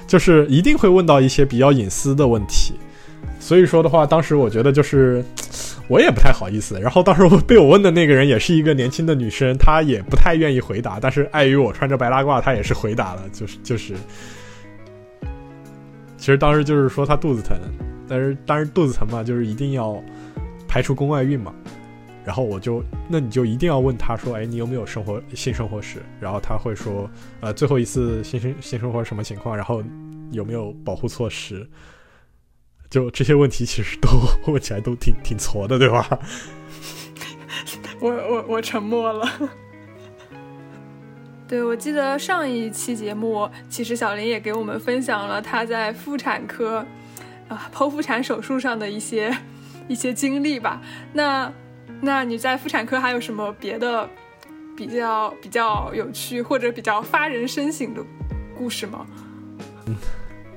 [0.06, 2.74] 就是一定会问到一些比较隐私的问题。
[3.40, 5.24] 所以说的话，当时我觉得就是
[5.90, 6.80] 我也不太好意思。
[6.80, 11.00] 然后当时被我问的那个人也是一个年轻的女生，她也不太愿意回答。
[11.00, 13.94] 但是碍于我穿着白大褂，她也是回答了，就是就是。
[16.18, 17.58] 其实当时就是说她肚子疼。
[18.08, 19.98] 但是，但是肚子疼嘛，就是一定要
[20.68, 21.54] 排除宫外孕嘛。
[22.32, 26.02] 然后我就，那你就一定要问他说，哎，你有没有生活性生活史？
[26.18, 29.54] 然后他会说，呃，最后一次性生性生活什么情况？
[29.54, 29.84] 然后
[30.32, 31.70] 有没有保护措施？
[32.90, 34.08] 就这些问题，其实都
[34.50, 36.08] 问起来都挺挺挫的，对吧？
[38.00, 39.30] 我我我沉默了。
[41.50, 46.78] 对，我记得上一期节目，其实小林也给我们分享了他在妇产科。
[47.50, 49.38] 啊，剖腹产手术上的一些
[49.90, 50.82] 一些经历吧。
[51.12, 51.52] 那
[52.02, 54.10] 那你在妇产科还有什么别的
[54.76, 58.04] 比较比较有趣或者比较发人深省的
[58.58, 59.06] 故事吗？
[59.86, 59.96] 嗯，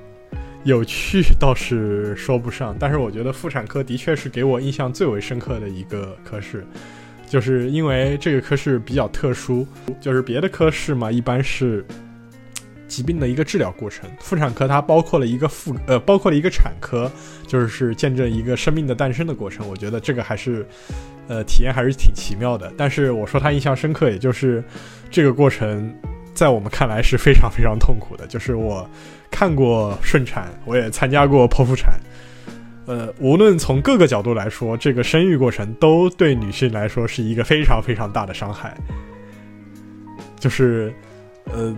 [0.65, 6.65] 有趣倒是说不上，但是我觉得妇产科的确是给我印象最为深刻的一个科室，
[7.27, 9.67] 就是因为这个科室比较特殊，
[10.01, 11.85] 就是别的科室嘛，一般是。
[12.87, 17.11] 疾病的一个治疗过程，妇产科它包括了一个妇呃，包括了一个产科，
[17.47, 19.67] 就是见证一个生命的诞生的过程。
[19.67, 20.65] 我觉得这个还是，
[21.27, 22.71] 呃，体验还是挺奇妙的。
[22.77, 24.63] 但是我说它印象深刻，也就是
[25.09, 25.93] 这个过程
[26.33, 28.27] 在我们看来是非常非常痛苦的。
[28.27, 28.87] 就是我
[29.31, 31.99] 看过顺产，我也参加过剖腹产，
[32.85, 38.77] 呃，无论从各个角度来说，这个生育过程都对女性来说是一个非常非常大的伤害。
[40.39, 40.93] 就是，
[41.45, 41.75] 呃。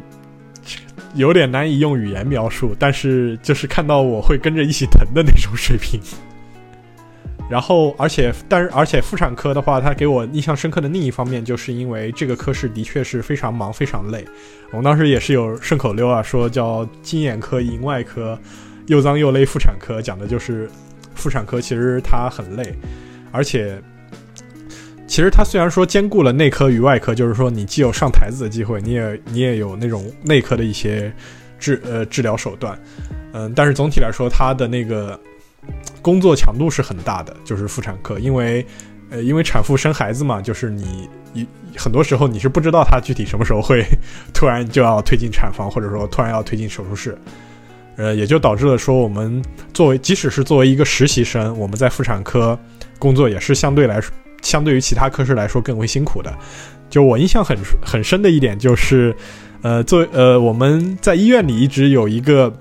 [1.15, 5.99] 有点难以用语言描述，但是就是看到我会跟着一起疼的那种水平。
[7.49, 14.25] 然后，而且，但是，而且妇产科的话，它给我印象深刻的另一方面，就是因为这个科室的确是非常忙、非常累。
[14.71, 18.37] 我们当时也是有顺口溜啊，说叫“金眼科、银外科，
[18.87, 20.69] 又脏又累妇产科”，讲的就是
[21.15, 22.75] 妇产科其实它很累，
[23.31, 23.81] 而且。
[25.07, 31.11] 其实它虽然说兼顾了内科与外科，就是说你既有上台子的机会，你也你也有那种内科的一些
[31.57, 32.77] 治呃治疗手段，
[33.33, 35.19] 嗯，但是总体来说，他的那个
[36.01, 38.63] 工作强度是很大的，就是妇产科，因为
[39.09, 43.85] 呃因为产妇生孩子嘛，就是你一很多时候你是不知道她具体什么时候会
[44.33, 47.17] 突然就要推进产房，或者说突然要推进手术室，
[47.95, 49.41] 呃，也就导致了说我们
[49.73, 52.59] 作为即使是作为一个实习生，我们在妇产科
[52.99, 56.33] 工作也是相对来说，相对于其他科室来说更为辛苦的。
[56.89, 59.15] 就我印象很很深的一点就是。
[59.63, 62.53] 呃，作为呃，我们在医院里一直有一个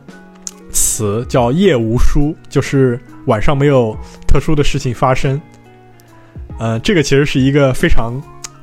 [0.73, 3.95] 词叫“夜无书”，就是晚上没有
[4.27, 5.39] 特殊的事情发生。
[6.59, 8.15] 呃，这个其实是一个非常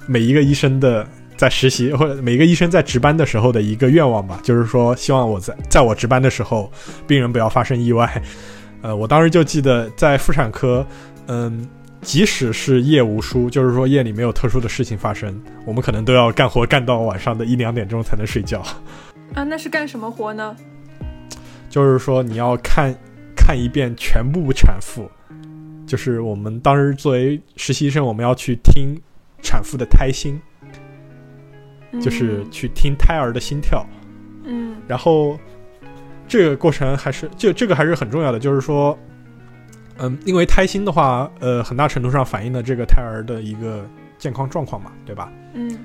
[0.08, 6.72] 每一个医生的在实习或者每一个医生在值班的时候的一个愿望吧，就是说希望我在在我值班的时候，
[7.06, 8.22] 病人不要发生意外。
[8.82, 10.86] 呃，我当时就记得在妇产科，
[11.28, 11.70] 嗯。
[12.04, 18.60] 即使是夜无书，就是说夜里没有特殊的事情发生，我们可能都要干活干到晚上的一两点钟才能睡觉。
[19.34, 20.56] 啊，那是干什么活呢？
[21.70, 22.94] 就是说你要看
[23.36, 25.10] 看一遍全部产妇，
[25.88, 28.96] 就是我们当时作为实习生，我们要去听
[29.42, 30.40] 产妇的胎心，
[32.02, 33.84] 就是去听胎儿的心跳。
[34.44, 35.40] 嗯，然后
[36.28, 38.98] 这个过程还是就这个还是很重要的，就是说。
[39.98, 45.32] 嗯，因为胎心的话，呃，很大程度上反映了这个胎儿的一个健康状况嘛，对吧？
[45.54, 45.78] 嗯。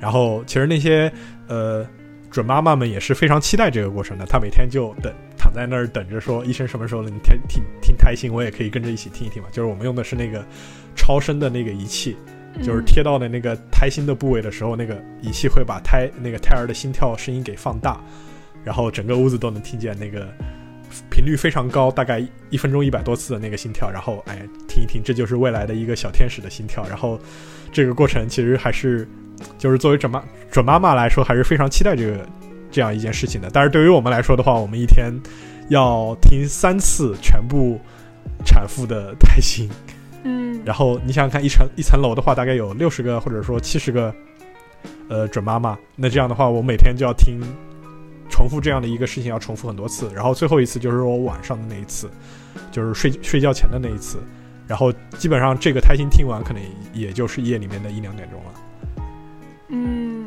[0.00, 1.10] 然后，其实那些
[1.48, 1.86] 呃
[2.30, 9.48] 准妈妈们也是非常期待这个过程的，她每天就等躺在那儿等着，说医生什么时候能听听听胎心，我也可以跟着一起听一听嘛。
[9.50, 10.44] 就是我们用的是那个
[10.94, 12.16] 超声的那个仪器，
[12.62, 17.98] 就是贴到的那个胎心的部位的时候，那个仪器会把胎那个胎儿的心跳声音给放大，
[18.62, 20.28] 然后整个屋子都能听见那个。
[21.10, 26.86] 频率非常高，大概一分钟一百多次的那个心跳，然后哎，听一听，这就是未来的一个小天使的心跳。
[26.88, 27.18] 然后
[27.72, 29.06] 这个过程其实还是，
[29.58, 32.26] 就是作为准妈准妈妈来说，还是非常期待这个
[32.70, 33.48] 这样一件事情的。
[33.52, 35.12] 但是对于我们来说的话，我们一天
[35.68, 37.80] 要听三次全部
[38.44, 39.68] 产妇的 胎心。
[40.24, 44.14] 嗯，然后你想想看，一层一层楼的话，大概有六十个或者说七十个
[45.08, 47.40] 呃准妈妈，那这样的话，我每天就要听。
[48.36, 52.10] 重复这样的一个事情要重复很多次，然后最后一次就是我晚上的那一次，
[52.70, 54.18] 就是睡睡觉前的那一次，
[54.68, 58.52] 然后基本上这个胎心听完，可能也就是夜里面的一两点钟了。
[59.68, 60.26] 嗯，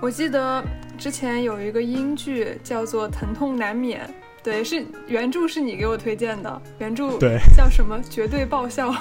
[0.00, 0.60] 我记得
[0.98, 4.00] 之前有一个英剧叫做《疼痛难免》，
[4.42, 8.02] 对，是原著是你给我推荐的，原著对叫什么？
[8.10, 8.92] 绝对爆笑，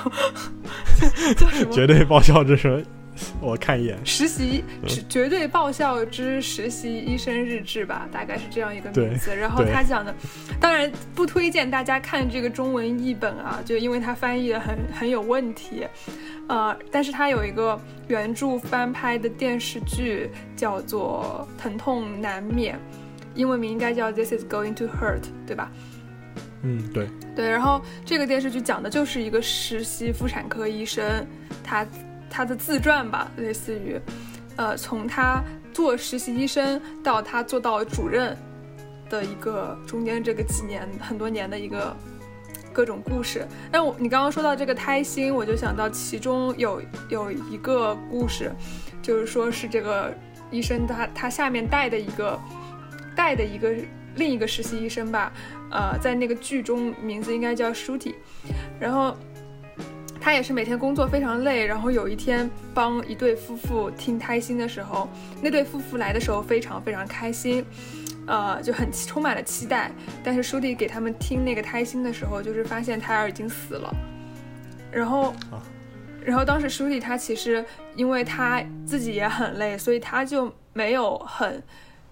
[1.35, 1.71] 叫什么？
[1.71, 2.85] 绝对爆笑这是。
[3.39, 4.63] 我看一眼，实习
[5.07, 9.33] 绝对爆笑之实习医生日志吧，大概是这样一个名字。
[9.33, 10.13] 然后他讲的，
[10.59, 15.87] 当然不推荐大家看这个中文译本啊，就因为它翻译的很很有问题。
[16.47, 22.75] 呃，但是它有一个原著翻拍的电视剧叫做《疼痛难免》，
[23.33, 25.71] 英文名应该叫《This Is Going to Hurt》，对吧？
[26.63, 27.07] 嗯，对。
[27.35, 31.25] 对，然后这个电视剧讲的就是一个实习妇产科医生，
[31.63, 31.87] 他。
[32.35, 33.97] 他的自传吧，类似于，
[34.57, 38.35] 呃，从他做实习医生到他做到主任
[39.09, 41.95] 的一个中间这个几年很多年的一个
[42.73, 43.47] 各种故事。
[43.71, 48.51] 但我你刚刚说到这个胎心，我就想到其中有有一个故事，
[49.01, 50.13] 就是说是这个
[50.51, 52.37] 医生他他下面带的一个
[53.15, 53.73] 带的一个
[54.17, 55.31] 另一个实习医生吧，
[55.71, 58.13] 呃，在那个剧中名字应该叫舒体，
[58.77, 59.15] 然后。
[60.25, 65.07] 他也是每天工作非常累，然后有一天帮一对夫妇听胎心的时候，
[65.39, 67.63] 那对夫妇来的时候非常非常开心，
[68.25, 69.91] 呃，就很充满了期待。
[70.23, 73.95] 但是舒迪给他们听那个胎心的时候，就是发现胎儿已经死了。
[74.91, 75.31] 然后，
[76.23, 77.63] 然后当时舒迪他其实
[77.95, 81.61] 因为他自己也很累，所以他就没有很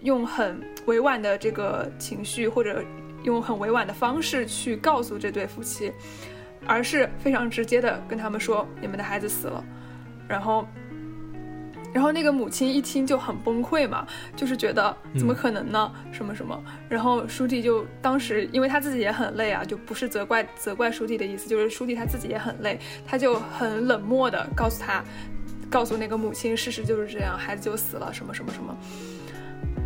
[0.02, 2.80] 用很委婉的这个情绪或者
[3.24, 5.90] 用很委婉的方式去告诉这对夫妻。
[6.66, 9.64] 而是非常直接的跟他们说：“你们的孩子死了。”
[10.26, 10.66] 然后，
[11.92, 15.92] 然后那个母亲一听就很崩溃嘛，就是觉得怎么可能呢？
[16.10, 16.58] 什么什么？
[16.88, 25.04] 然后舒弟就当时，因为他自己也很累啊，就不是责怪责怪舒弟的意思，就是舒弟他自己也很累，他就很冷漠的告诉他，
[25.70, 28.76] 告诉那个母亲，事实就是这样，孩子就死了，什么什么什么。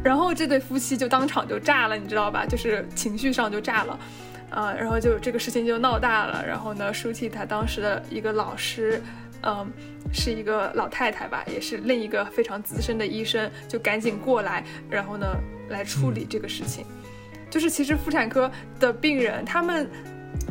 [0.04, 2.46] 然后这对夫妻就当场就炸了，你知道吧？
[2.46, 3.98] 就是情绪上就炸了。
[4.50, 6.44] 啊，然后就这个事情就闹大了。
[6.46, 9.00] 然后呢，舒淇她当时的一个老师，
[9.42, 9.70] 嗯，
[10.12, 15.36] 是一个老太太吧，也是另一个非常资深的医生，就赶紧过来，然后呢
[15.68, 16.84] 来处理这个事情。
[17.50, 19.88] 就是其实妇产科的病人，他们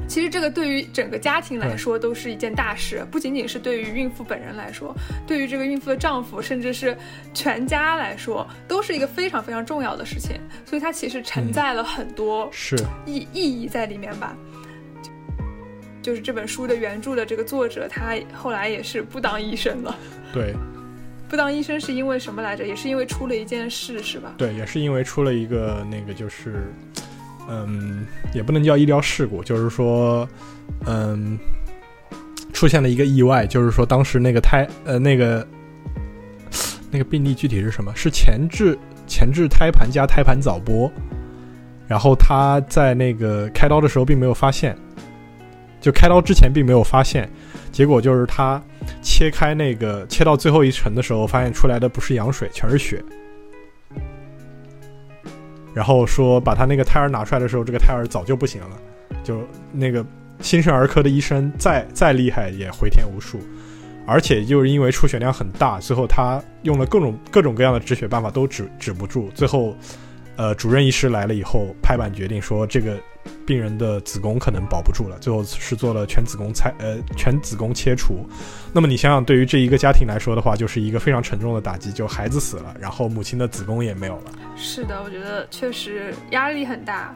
[0.07, 4.95] 其实这个对于整个家庭来说都是一件大事，不仅仅是对于孕妇本人来说，
[5.27, 6.97] 对于这个孕妇的丈夫，甚至是
[7.33, 10.39] 全家来说，都是一个非常非常重要的事情。
[10.65, 14.33] 所以它其实承载了很多是意意义在里面吧。
[16.01, 19.93] 就是这本书的原著的这个作者，他后来也是不当医生了。
[20.31, 20.53] 对，
[21.27, 22.65] 不当医生是因为什么来着？
[22.65, 24.33] 也是因为出了一件事，是吧？
[24.37, 26.73] 对，也是因为出了一个那个就是。
[27.49, 30.27] 嗯，也不能叫医疗事故，就是说，
[30.85, 31.37] 嗯，
[32.51, 35.47] 出现了一个意外，就是说当时那个胎，呃，那个
[36.91, 37.91] 那个病例具体是什么？
[37.95, 38.77] 是前置
[39.07, 40.91] 前置胎盘加胎盘早剥，
[41.87, 44.77] 然后他在那个开刀的时候并没有发现，
[45.79, 47.29] 就开刀之前并没有发现，
[47.71, 48.61] 结果就是他
[49.01, 53.01] 切开那个切到最后一层的时候，发现出来的不是羊水，全是血。
[55.77, 58.75] 然后说把他那个胎儿拿出来的时候，这个胎儿早就不行了，
[59.23, 60.03] 就那个
[60.41, 63.39] 新生儿科的医生再再厉害也回天无术，
[64.07, 69.77] 而且就是因为出血量很大，最后他用了各种各种各样的止血办法都止止不住，最后，
[70.35, 72.97] 呃，主任医师来了以后拍板决定说这个。
[73.45, 78.27] 病人的子宫可能保不住了，最后是做了全子宫拆呃全子宫切除。
[78.73, 84.31] 那么你想想，对于这一个家庭来说的话，就是一个非常沉重的打击，就孩子死了，然后母亲的子宫也没有了。
[84.55, 87.15] 是的，我觉得确实压力很大。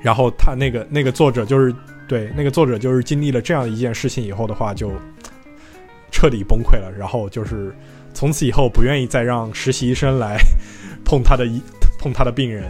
[0.00, 1.74] 然后他那个那个作者就是
[2.08, 4.90] 对那个作者就是经历了这样一件事情以后的话，就
[6.10, 6.90] 彻底崩溃了。
[6.90, 7.74] 然后就是
[8.12, 10.38] 从此以后不愿意再让实习医生来
[11.04, 11.62] 碰他的一
[11.98, 12.64] 碰他的病人。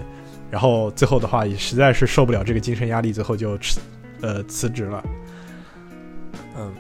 [0.53, 3.81] 然后最后的话也实在是受不了这个精神压力，最后就辞，
[4.21, 5.03] 呃辞职了。
[6.59, 6.71] 嗯，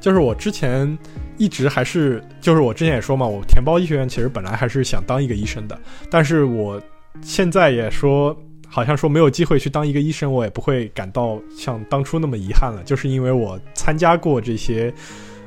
[0.00, 0.98] 就是我之前
[1.36, 5.78] 一直还是，就是我之前也说嘛，我填报医学院其实本来还是想当一个医生的，
[6.10, 6.80] 但是我
[7.20, 8.34] 现在也说，
[8.66, 14.90] 好像说没有机会去当一个医生，我也不会感到像当初那么遗憾了，就是因为我参加过这些。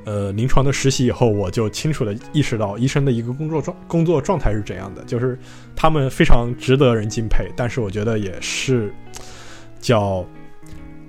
[0.06, 5.40] 呃，临床的实习以后，我就清楚的意识到医生的一个工作状工作状态是怎样的，就是
[5.76, 8.94] 他们非常值得人敬佩，但是我觉得也是
[9.80, 10.26] 叫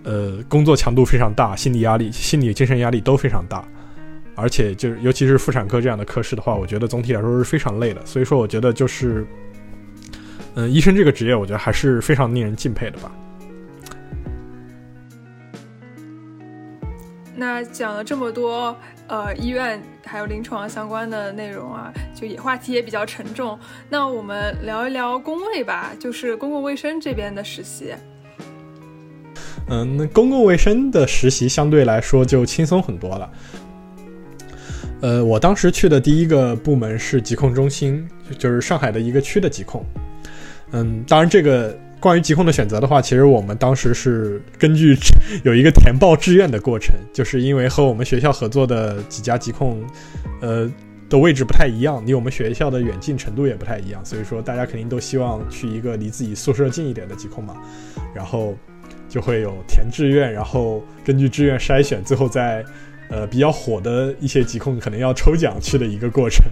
[0.05, 3.67] 呃工作强度非常大，心理压力、心理精神压力都非常大，
[4.37, 8.05] 而且就是尤其是妇产科这样的科室的话，我觉得总体来说是非常累的。
[8.07, 9.27] 所以说，我觉得就是
[10.55, 13.11] 嗯，医生这个职业，我觉得还是非常令人敬佩的吧。
[17.37, 18.77] 那讲了这么多，
[19.09, 23.59] 呃，医院还有临床相关的内容啊，就也话题也比较沉重。
[23.89, 27.93] 那我们聊一聊工位吧，就是公共卫生这边的实习。
[29.69, 33.31] 嗯，那公共卫生的实习相对来说就轻松很多了。
[35.01, 38.09] 呃，我当时去的第一个部门是疾控中心，
[38.39, 39.85] 就是上海的一个区的疾控。
[40.71, 41.77] 嗯，当然这个。
[42.05, 44.95] 关于疾控的选择的话，其实我们当时是根据
[45.43, 49.83] 有一个填报志愿的过程，就是因为和我们学校合作的几家疾控，
[50.43, 50.71] 呃，
[51.09, 57.57] 的位置不太一样，离我们学校的远近程度也不太一样，所以说大家肯定都希望去一个离自己宿舍近一点的疾控嘛，
[58.15, 58.55] 然后
[59.09, 62.63] 就会有填志愿，然后根据志愿筛选，最后在
[63.09, 66.45] 呃比较火的一些疾控可能要抽奖去的一个过程。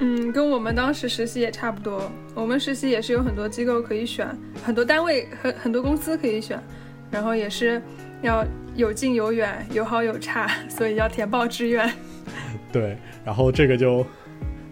[0.00, 2.10] 嗯，跟我们当时实习也差不多。
[2.34, 4.28] 我们实习也是有很多机构可以选，
[4.64, 6.62] 很多单位和很多公司可以选，
[7.10, 7.82] 然后也是
[8.22, 8.46] 要
[8.76, 11.90] 有近有远，有好有差，所以要填报志愿。
[12.70, 14.06] 对，然后这个就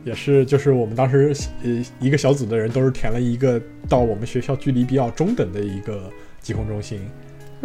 [0.04, 6.08] 也是就是我们当时呃一个小组的人都是填了一个到我们学校距离比较中等的一个
[6.40, 7.00] 疾控中心。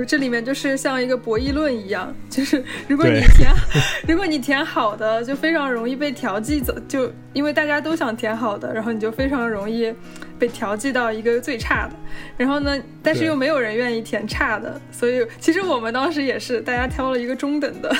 [0.08, 3.52] 这里面就是像一个博弈论一样，就是如果你填，
[4.08, 9.94] 如果你填好的，就非常容易被调剂走，就因为大家都想填好的，然后你就非常容易
[10.40, 11.94] 被调剂到一个最差的。
[12.36, 17.96] 然后呢，但是又没有人愿意填差的，所以其实我们当时也是大家挑了一个中等的，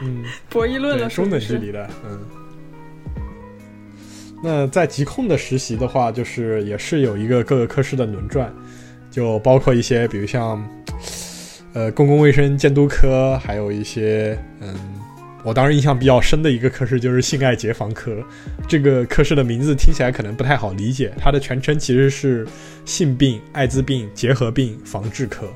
[0.00, 2.18] 嗯，博弈论了，中等距离的，嗯。
[4.42, 8.52] 那在疾控的实习的话，就是也是有一个各个科室的轮转。
[9.14, 10.68] 就包括一些，比如像，
[11.72, 14.74] 呃，公共卫生监督科，还有一些，嗯，
[15.44, 18.16] 我当时印象比较深的一个科室就是性爱结防科。
[18.66, 22.44] 这个科室的名字听起来可能不太好理解，它的全称其实是
[22.84, 25.46] 性病、艾滋病结核病防治科。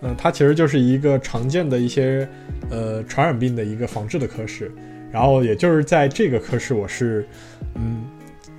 [0.00, 2.26] 嗯，它其实就是一个常见的一些，
[2.70, 4.72] 呃，传染病的一个防治的科室。
[5.12, 7.26] 然后也就是在这个科室，我是，
[7.74, 8.06] 嗯，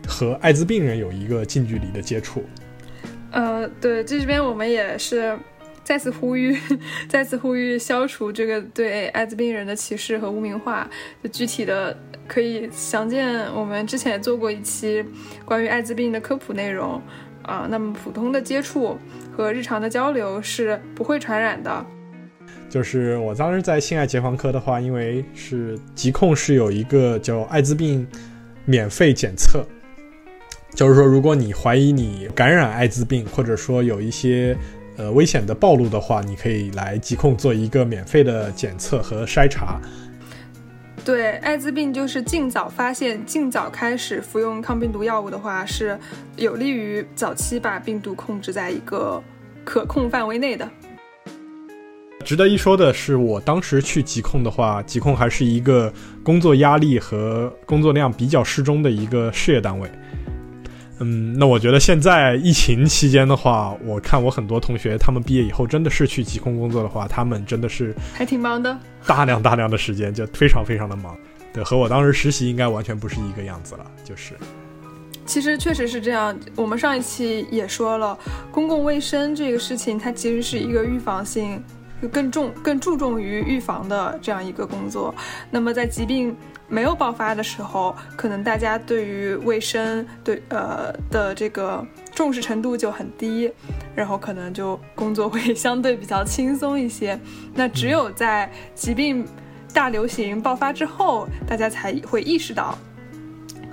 [0.07, 2.43] 和艾滋病人有一个近距离的接触。
[3.31, 5.37] 呃，对，这边我们也是
[5.83, 6.57] 再次呼吁，
[7.07, 10.89] 再次呼吁消除这个对艾滋病人的歧视和污名化。
[11.23, 11.95] 就具体的
[12.27, 15.03] 可以详见我们之前也做过一期
[15.45, 17.01] 关于艾滋病的科普内容。
[17.43, 18.95] 啊，那么普通的接触
[19.35, 21.83] 和日常的交流是不会传染的。
[22.69, 28.05] 就是我当时在性爱结防科的话，因为是疾控是有一个叫艾滋病
[28.65, 29.65] 免费检测，
[30.79, 34.57] 就是说如果你怀疑你感染艾滋病，或者说有一些
[34.95, 39.77] 呃危险的暴露的话，你可以来疾控做一个免费的检测和筛查。
[41.03, 45.99] 对，艾滋病就是尽早发现、尽早开始服用抗病毒药物的话，是
[46.37, 49.21] 有利于早期把病毒控制在一个
[49.65, 50.65] 可控范围内的。
[52.23, 55.91] 值得一说的是，我当时去疾控的话，疾控还是一个
[56.23, 59.89] 工作压力和工作量比较适中的一个事业单位。
[60.99, 71.17] 嗯，那我觉得现在疫情期间的话，我看我很多同学他们毕业以后真的是去疾控工作的话，他们真的是还挺忙的，大量大量的时间就非常非常的忙。
[71.53, 74.33] 对，和我当时实习应该完全不是一个样子了，就是。
[75.25, 78.17] 其实确实是这样，我们上一期也说了，
[78.51, 81.63] 公共卫生这个事情，它其实是一个预防性。
[82.13, 85.13] 更重、更注重于预防的这样一个工作。
[85.51, 86.33] 那么在疾病
[86.69, 93.51] 没有爆发的时候，可能大家对于卫生对呃的这个重视程度就很低，
[93.95, 97.19] 然后可能就工作会相对比较轻松一些。
[97.53, 99.27] 那只有在疾病
[99.73, 102.77] 大流行爆发之后，大家才会意识到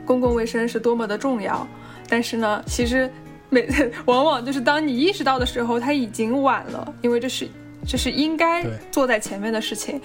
[0.05, 1.67] 公共卫生是多么的重要。
[2.09, 3.13] 但是呢，其实
[3.51, 3.69] 每
[4.07, 7.49] 往往就是当你意识到的时候，它已经晚了，因为这是。
[7.89, 10.01] 这是应该做在前面的事情，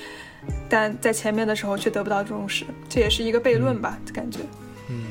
[0.70, 3.98] 但在前面的时候却得不到重视，这也是一个悖论吧？
[4.14, 4.40] 感觉。
[4.90, 5.06] 嗯，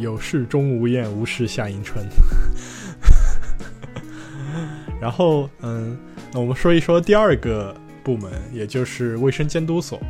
[0.00, 2.04] 有事钟无艳，无事夏迎春。
[5.00, 5.98] 然后，嗯，
[6.32, 7.74] 那我们说一说第二个
[8.04, 10.00] 部门，也就是卫生监督所。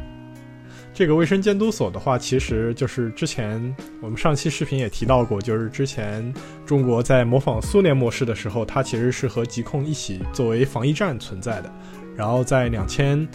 [0.94, 6.34] 这个卫生监督所的话，其实就是之前我们上期视频也提到过，就是之前
[6.66, 11.72] 中国在模仿苏联模式的时候，它其实是和疾控一起作为防疫站存在的。
[12.14, 13.26] 然后在两千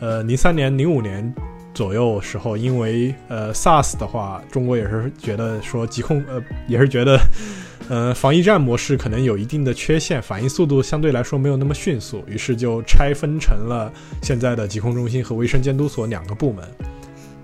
[0.00, 1.32] 呃零三年、零五年
[1.72, 7.18] 左右时候，因为呃 SARS 的话，中国也是觉得说疾控呃也是觉得
[7.88, 13.92] 呃防疫站模式可能有一定的缺陷，反应速度相对来说没有那么迅速，于是就拆分成了
[14.22, 16.64] 现在的疾控中心和卫生监督所两个部门。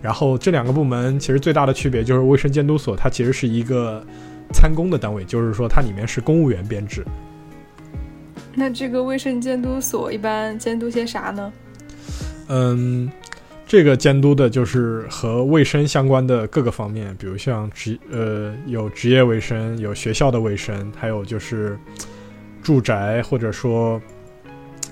[0.02, 4.02] 然后这两个部门其实最大的区别就是卫生监督所，它其实是一个
[4.50, 7.04] 参公的单位，就是说它里面是公务员编制。
[8.54, 11.52] 那这个卫生监督所一般监督些啥呢？
[12.50, 13.10] 嗯，
[13.66, 21.78] 这个监督的就是和卫生相关的各个方面，比如像职呃有职业卫生，有学校的卫生，还有就是
[22.62, 23.98] 住宅或者说。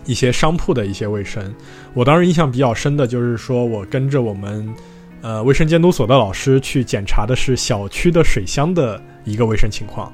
[0.04, 1.54] 一些商铺的一些卫生，
[1.92, 4.74] 我当时印象比较深的就是说，我跟着我们，
[5.20, 10.11] 呃，卫生监督所的老师去检查的是小区的水箱的一个卫生情况。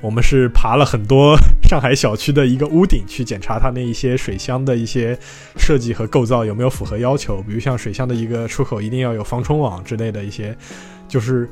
[0.00, 1.36] 我们是爬了很多
[1.68, 5.18] 上海小区的一个屋顶去检查它那一些水箱的一些
[5.56, 10.56] 设计和构造有没有符合要求，比如像水箱的一个出口一定要有防冲网之类的一些，
[11.06, 11.48] 就是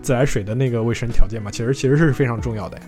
[0.00, 2.84] 自来水的那个卫生条件嘛，其实其实是非常重要的呀。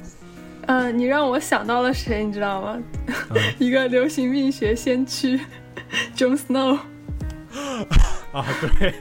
[0.67, 2.79] 嗯，你让我想到了谁，你知道吗？
[3.59, 5.39] 一个流行病学先驱
[6.17, 6.79] ，John Snow。
[8.33, 8.45] 啊，
[8.81, 8.95] 对，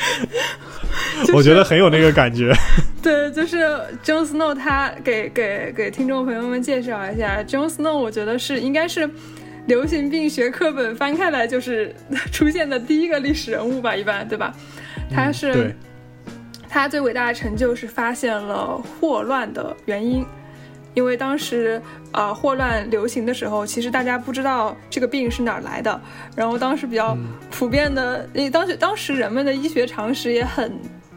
[1.34, 2.52] 我觉得很有那个感觉。
[3.02, 3.58] 对，就是
[4.04, 9.08] Jon Snow，他给给给听众朋友们介绍一下，Jon Snow，我觉得是应该是
[9.66, 11.94] 流行病学课本翻开来就是
[12.32, 14.54] 出现的第一个历史人物吧，一般对吧？
[15.14, 15.74] 他是。
[16.72, 20.24] 他最伟大的成就是发现了霍乱的原因，
[20.94, 21.80] 因为当时
[22.12, 26.00] 呃霍乱流行的时候，其实大家不知道这个病是哪儿来的。
[26.34, 27.16] 然后当时比较
[27.50, 30.72] 普遍的，因为当时当时人们的医学常识也很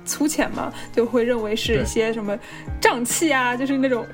[0.05, 2.37] 粗浅嘛，就会认为是一些什么
[2.79, 4.05] 胀气啊，就是那种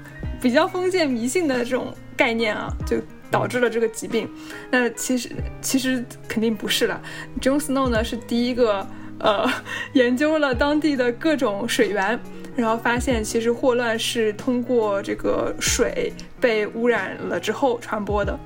[0.41, 2.97] 比较封建迷信的这种概念啊，就
[3.29, 4.29] 导致了这个疾病。
[4.71, 5.29] 那其实
[5.61, 7.01] 其实肯定不是了。
[7.41, 8.87] Jon Snow 呢是第一个。
[9.21, 9.45] 呃，
[9.91, 12.17] 研究了当地的各种水源，
[12.59, 18.37] 然后发现其实霍乱是通过这个水被污染了之后传播的。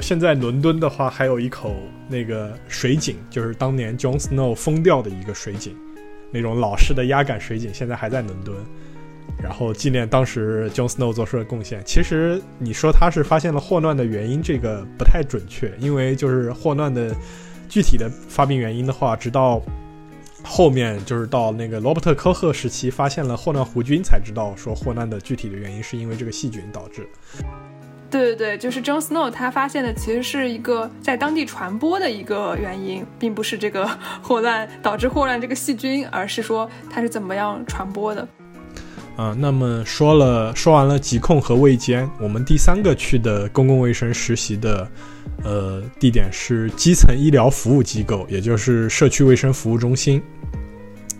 [0.00, 1.74] 现在伦敦的话，还有一口
[2.08, 5.74] 那个水井，就是当年 Jon Snow 封掉的一个水井，
[6.30, 8.54] 那种老式的压杆水井，现在还在伦敦。
[9.42, 11.82] 然后纪念当时 Jon Snow 做出的贡献。
[11.84, 17.14] 其实你说他是发现了霍乱的原因，这个不太准确，因为就是霍乱的
[17.68, 19.62] 具体的发病原因的话，直到。
[20.48, 27.06] 后面就是到那个罗伯特·科赫时期，发现了霍乱弧菌，才知道说霍乱的具体的原因是因为这个细菌导致。
[28.08, 33.86] 对对对，就是 John Snow 他发现的其实是一个在当地传播的一个原因，并不是这个
[34.22, 38.26] 霍乱导致霍乱这个细菌，而是说它是怎么样传播的。
[39.16, 44.88] 啊，那么说了说完了疾控和卫监，我们第三个去的公共卫生实习的，
[45.42, 50.20] 呃，地点是基层医疗服务机构，也就是社区卫生服务中心。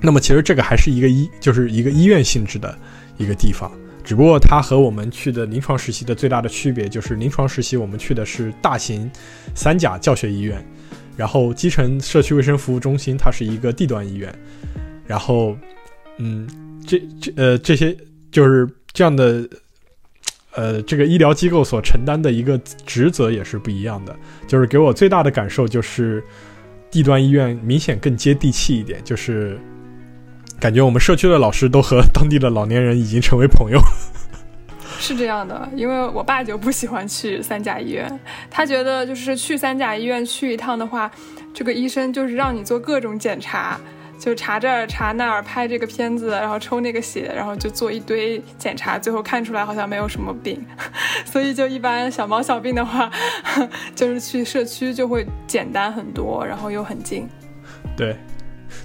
[0.00, 2.76] 那么其实这个还是一个医，就是一个医院性质的
[3.18, 3.70] 一个地方，
[4.04, 9.10] 只不过它和我们去的临床实习的最大的区别就是临床实习我们去的是大型
[9.54, 10.64] 三甲教学医院，
[11.16, 14.32] 然后基层社区卫生服务中心它是一个地段医院，
[15.06, 15.56] 然后，
[16.18, 16.46] 嗯。
[16.86, 17.96] 这这呃这些
[18.30, 19.44] 就是这样的，
[20.56, 24.16] 呃，这个医疗机构所承担的一个职责也是不一样的。
[24.46, 26.24] 就是给我最大的感受就是，
[26.90, 29.58] 地段医院明显更接地气一点，就是
[30.58, 33.78] 感觉我们社区的老师都和当地的老年人已经成为朋友。
[34.98, 38.18] 是这样的，因为我爸就不喜欢去三甲医院，
[38.50, 41.10] 他觉得就是去三甲医院去一趟的话，
[41.52, 43.78] 这个医生就是让你做各种检查。
[44.18, 50.64] 就查这儿查那儿，拍这个片子，然后抽那个血，然后就做一堆检查，最后看出来好像没有什么病，
[51.24, 53.10] 所以就一般小毛小病的话，
[53.94, 57.28] 就是去社区就会简单很多，然后又很近。
[57.96, 58.16] 对，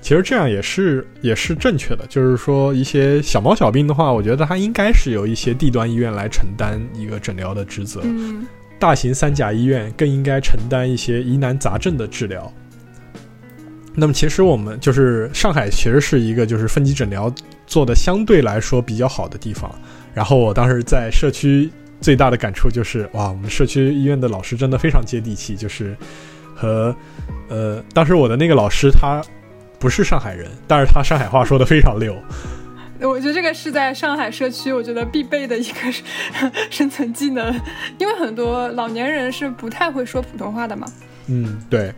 [0.02, 8.46] 其实这样也是也是正确的，就是说一些小毛小病的话，我觉得它应该是由一些地端医院来承担一个诊疗的职责，嗯，
[8.78, 12.52] 大型三甲医院更应该承担一些疑难杂症的治疗。
[13.94, 17.34] 那么其实我们就是上海，其实是一个就是分级诊疗
[17.68, 19.70] 做的相对来说比较好的地方。
[20.14, 21.70] 然后我当时在社区
[22.00, 25.96] 最大的感触就是，哇，我们社区医院的老师真的非常接地气，就是
[26.56, 26.96] 和
[27.50, 29.22] 呃，当时我的那个老师他
[29.78, 32.16] 不是上海人，但是他上海话说的非常溜。
[33.00, 35.92] 我觉得这个是在上海社区，我觉得必备的一个
[36.70, 37.54] 生存技能，
[37.98, 40.88] 因为很多老年人是不太会说普通话的嘛。
[41.28, 41.92] 嗯，对。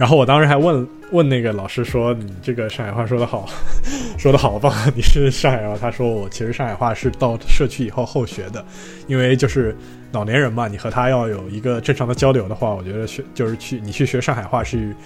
[0.00, 3.46] 然后我当时还问问那个老师说：“你这个上海话说的好，
[4.16, 4.72] 说的好棒！
[4.96, 8.64] 你是上海话？”他说：“我其实上海话是到社区以后后学的，
[9.06, 9.76] 因为就是
[10.12, 14.96] 老年人嘛，你和他要有一个正常的交流的话，我觉得学就是去你去学上海话是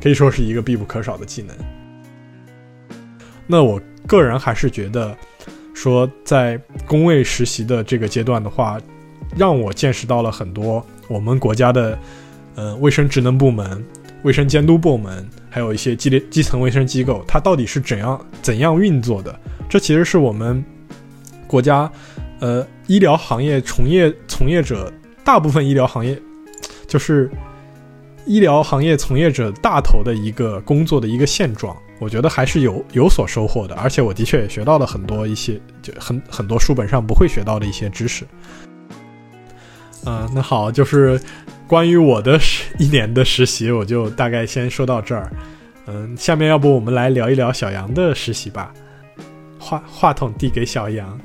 [0.00, 1.56] 可以说是一个必不可少的技能。”
[3.48, 5.12] 那我个人还是觉得
[5.74, 6.56] 说，在
[6.86, 8.78] 工位实习的这个阶段的话，
[9.36, 11.98] 让我见识到了很多我们国家的
[12.54, 13.84] 呃卫生职能部门。
[14.22, 19.38] 卫生监督部门，还有一些基基层卫生机构，它到底是怎样怎样运作的？
[19.68, 20.62] 这其实是我们
[21.46, 21.90] 国家，
[22.40, 24.92] 呃，医疗行业从业从业者
[25.24, 26.20] 大部分医疗行业，
[26.86, 27.30] 就是
[28.26, 31.74] 医疗行业从业者大头的一个工作的一个现状。
[31.98, 38.26] 我觉得还是有有所收获的，而且我的确也学到了很多一些就很很多书本上不会学到的一些知识。
[40.04, 41.18] 嗯，那好，就是。
[41.70, 45.30] 关于我的实一年的实习，我就大概先说到这儿。
[45.86, 48.74] 嗯，下面要不我们来聊一聊小杨的实习吧。
[49.56, 51.20] 话话筒递给小杨。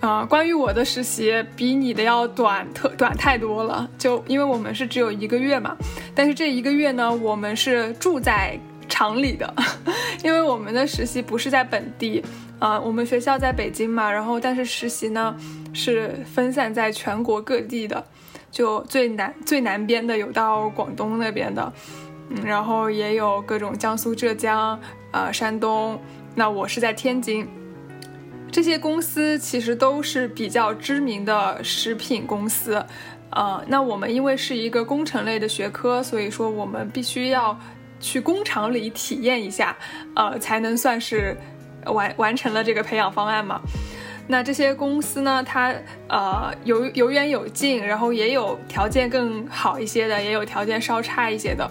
[0.00, 3.88] 啊，关于我的实习比你的要短特短太多了。
[3.96, 5.74] 就因为我们是只有一个月嘛，
[6.14, 9.54] 但是这一个月呢，我们是住在厂里的，
[10.22, 12.22] 因为我们的实习不是在本地。
[12.58, 15.34] 啊，我们学校在北京嘛，然后但是实习呢
[15.72, 18.04] 是分散在全国各地的。
[18.52, 21.72] 就最南最南边的有到广东那边的，
[22.28, 24.78] 嗯，然后也有各种江苏、浙江、
[25.10, 25.98] 呃山东。
[26.34, 27.48] 那我是在天津，
[28.50, 32.84] 这些公司其实都是比较知名的食品公司，
[33.30, 37.58] 呃，那我们因为是一个工程类的学科，所以说我们必须要
[38.00, 39.76] 去工厂里体验一下，
[40.14, 41.36] 呃，才能算是
[41.86, 43.60] 完完成了这个培养方案嘛。
[44.28, 45.42] 那这些公司呢？
[45.44, 45.74] 它
[46.08, 51.70] 呃有有远有近，然后也有条件更好一些的，也有条件稍差一些的。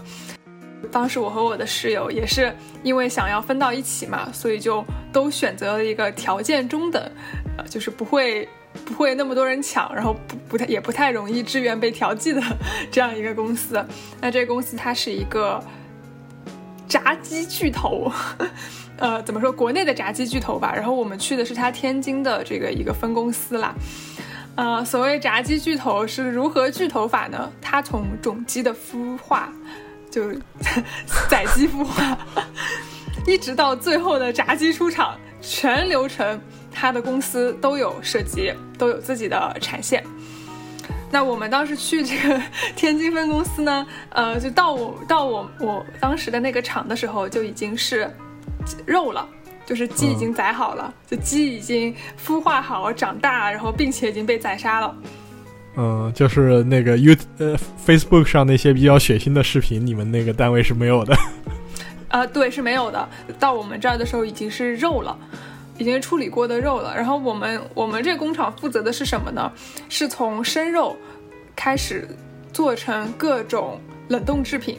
[0.91, 4.84] 当时我和我的室友也是因为想要分到一起嘛，所以就
[5.14, 7.02] 都选择了一个条件中等，
[7.58, 8.47] 呃，就是不会
[8.84, 12.41] 不会那么多人抢，然后不不太也不太容易志愿被调剂的
[12.91, 13.84] 这样一个公司。
[14.20, 15.64] 那这个公司它是一个
[16.88, 18.12] 炸鸡巨头。
[19.02, 19.52] 呃，怎么说？
[19.52, 20.72] 国内的炸鸡巨头吧。
[20.76, 23.74] 然后我们去的是他天津的这个一个分公司啦。
[24.54, 27.52] 呃，所谓炸鸡巨头是如何巨头法呢？
[27.60, 29.52] 他从种鸡的孵化，
[30.12, 30.32] 就
[31.28, 32.16] 宰鸡孵化，
[33.26, 36.39] 一直到最后的炸鸡出厂，全流程
[36.72, 40.04] 他的公司都有涉及，都有自己的产线。
[41.10, 42.39] 那我们当时去这个
[42.78, 48.08] 天津分公司呢，呃，就到我到我我当时的那个厂的时候，就已经是。
[48.86, 49.28] 肉了，
[49.66, 54.95] 就是鸡已经宰好了，就鸡已经孵化好、长大，然后并且已经被宰杀了。
[55.78, 57.55] 嗯，就是那个 You 呃
[57.86, 61.16] Facebook 上那些比较血腥的视频，你们那个单位是没有的。
[62.09, 63.07] 啊， 对，是没有的。
[63.39, 65.18] 到我们这儿的时候已经是肉了，
[65.78, 66.93] 已经处理过的肉了。
[66.93, 69.49] 然后我们我们这个工厂负责的是什么呢？
[69.88, 70.97] 是从生肉
[71.55, 72.05] 开始
[72.51, 74.78] 做成各种冷冻制品，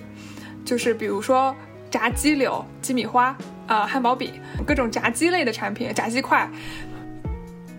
[0.62, 1.57] 就是比如说
[1.91, 3.35] 炸鸡柳、鸡米花、
[3.73, 4.31] 呃汉堡饼，
[4.66, 6.47] 各种炸鸡类的产品，炸鸡块。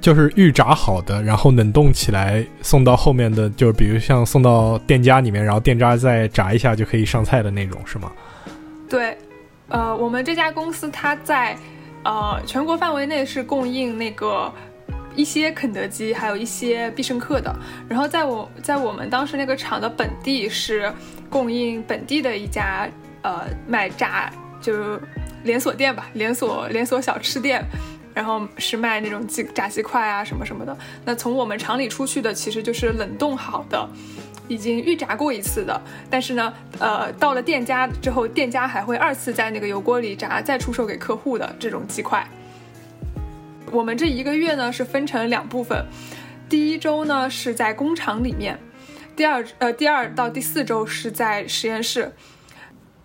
[0.02, 8.12] 就是预炸好的，然后冷冻起来送到后面的，就是比如像送到店家里面，然后店家再炸一下就可以上菜的那种，是吗？
[8.90, 9.16] 对，
[9.70, 11.56] 呃，我们这家公司它在
[12.04, 14.52] 呃全国范围内是供应那个
[15.16, 17.56] 一些肯德基，还有一些必胜客的。
[17.88, 20.92] 然后在我在我们当时那个厂的本地是
[21.30, 22.90] 供应本地的一家
[23.22, 24.30] 呃卖炸
[24.60, 25.00] 就
[25.44, 27.64] 连锁店吧，连锁连锁小吃店。
[28.16, 30.78] 然后是卖那种鸡炸鸡块啊什么什么的。
[31.04, 33.90] 那从我们厂里出去的其实就是冷冻好的，
[34.48, 35.82] 已经预炸过一次的。
[36.12, 42.24] 但是呢，呃，到了店家之后，店家还会二次在那个油锅里炸，再出售给客户的这种鸡块。
[43.72, 45.84] 我们这一个月呢是分成两部分，
[46.48, 48.60] 第一周呢是在工厂里面，
[49.16, 52.14] 第二呃第二到第四周是在实验室。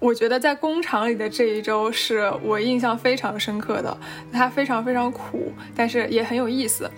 [0.01, 3.99] 我觉得在工厂里的这一周是我印象非常深刻的，
[4.33, 6.89] 它非常非常苦，但是也很有意思。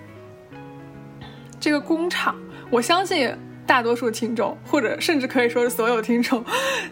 [1.58, 2.36] 这个工厂，
[2.70, 3.34] 我相信
[3.66, 6.44] 大多数听众，或者甚至可以说是所有听众，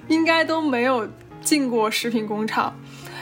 [0.08, 1.06] 应该都没有
[1.42, 2.74] 进过食品工厂。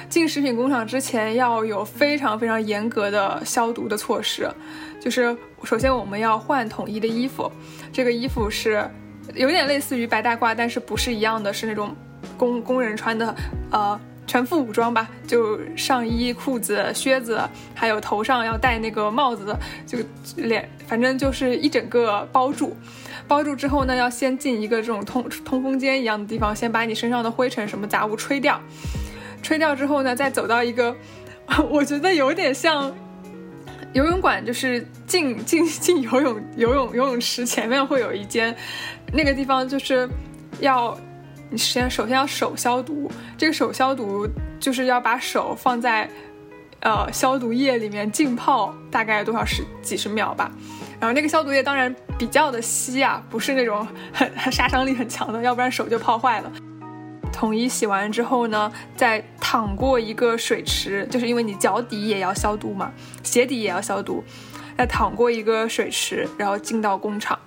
[0.08, 4.48] 进食品工厂之前要有非常非常严格的消毒的措施，
[5.00, 7.50] 就是首先我们要换统一的衣服，
[7.92, 8.88] 这个衣服是
[9.34, 11.92] 有点类似于白大褂，但是不是一样的，是那种。
[12.36, 13.34] 工工人穿的，
[13.70, 17.40] 呃，全副武装吧，就上衣、裤子、靴子，
[17.74, 19.56] 还有头上要戴那个帽子，
[19.86, 19.98] 就
[20.36, 22.76] 脸，反正就是一整个包住。
[23.28, 28.60] 包住之后呢，要先进一个这种通通风间一样的地方，先把你身上的灰尘什么杂物吹掉。
[29.42, 30.94] 吹掉之后呢，再走到一个，
[31.70, 32.92] 我觉得有点像
[33.92, 38.54] 游泳馆，就是进进进游泳游泳游泳池前面会有一间，
[39.12, 40.08] 那个地方就是
[40.60, 40.96] 要。
[41.48, 44.28] 你先首先要手消毒，这个手消毒
[44.58, 46.10] 就是要把手放在，
[46.80, 50.50] 呃，消毒液里面浸泡大概多少十几十秒吧。
[50.98, 56.52] 然后那个消毒液当然比较的稀啊，不是那种很很杀伤力很强的，要不然手就泡坏了。
[57.32, 62.90] 统一洗完之后呢，再淌过一个水池，就是因为你脚底也要消毒嘛，
[63.22, 64.24] 鞋底也要消毒，
[64.76, 67.38] 再淌过一个水池，然后进到工厂。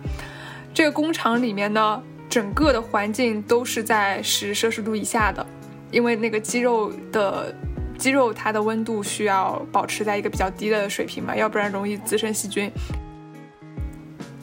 [0.74, 2.02] 这个工厂里面呢。
[2.30, 5.46] 整个的环境都是在十摄氏度以下的，
[5.92, 7.54] 因为那个鸡肉的
[7.98, 12.72] 鸡肉它的温度需要保持在一个比较低的水平嘛，要不然容易滋生细菌。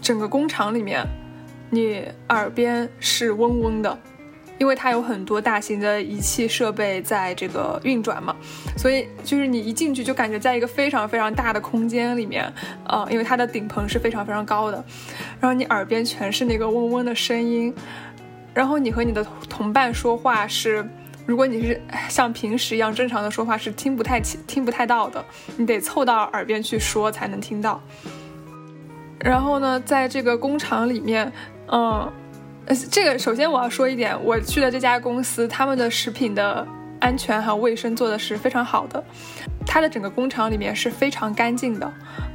[0.02, 1.06] 整个工厂里面，
[1.70, 3.98] 你耳边是嗡嗡的。
[4.58, 8.34] 因为它有很多大型的仪器设备在这个运转嘛，
[8.76, 12.50] 所以就是你一进去就感觉在一个非常非常大的空间里面，
[12.86, 14.82] 呃，因为它的顶棚是非常非常高的，
[15.38, 17.74] 然后你耳边全是那个嗡嗡的声音，
[18.54, 20.88] 然后你和你的同伴说话是，
[21.26, 25.22] 如果你是像平时一样正常的说话是听不太清、听不太到的，
[25.58, 27.78] 你得凑到耳边去说才能听到。
[29.20, 31.30] 然后呢，在这个工厂里面，
[31.70, 32.10] 嗯。
[32.66, 36.66] 呃，这个首先我要说一点，我去的这家公司，他们的食品的
[36.98, 39.02] 安全还有卫生做的是非常好的，
[39.64, 41.92] 它的整个工厂里面是非常干净的，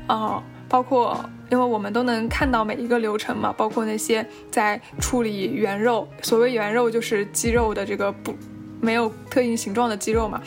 [0.08, 1.20] 啊，包括
[1.50, 8.34] 因为我们都能看到每一个流程嘛，包括那些在处理原肉，所谓原肉就是鸡肉的这个不
[8.80, 10.42] 没有特定形状的鸡肉嘛，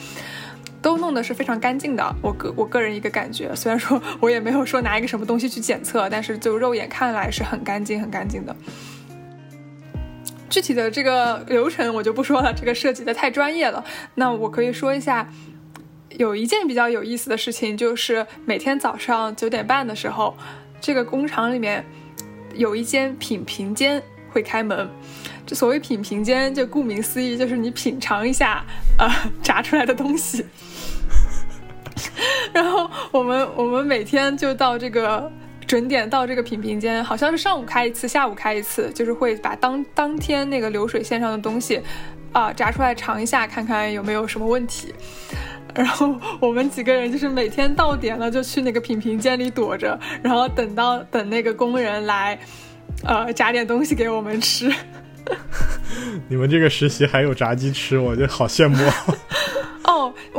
[0.81, 2.15] 都弄得是非常干净的。
[2.23, 8.55] 我个我个人一个感觉，虽然说 我也没有说拿一个什么东西去检测，但是就肉眼看来是很干净很干净的。
[10.49, 13.83] 具体的这个流程我就不说了，这个设计的太专业了。
[14.15, 15.27] 那我可以说一下，
[16.09, 20.35] 有一件比较有意思的事情，就是每天早上九点半的时候，
[20.79, 21.85] 这个工厂里面
[22.53, 24.89] 有一间品评间会开门。
[25.45, 28.63] 这所谓品评间，就顾名思义，就是你品尝一下
[28.97, 29.09] 呃
[29.43, 30.45] 炸出来的东西。
[32.53, 35.31] 然后我们我们每天就到这个。
[35.67, 41.81] 准点到这个品评间，好像是上午开一次，下午开一次，就是会把当当天那个流水线上的东西，
[42.31, 44.93] 啊，炸出来尝一下，看看有没有什么问题。
[45.73, 52.39] 然后我们几个人就是每天到点了就去那个品评间里躲着，然后等到等那个工人来，
[53.03, 54.71] 呃，炸点东西给我们吃。
[56.29, 58.77] 你们这个实习还有炸鸡吃，我就好羡慕。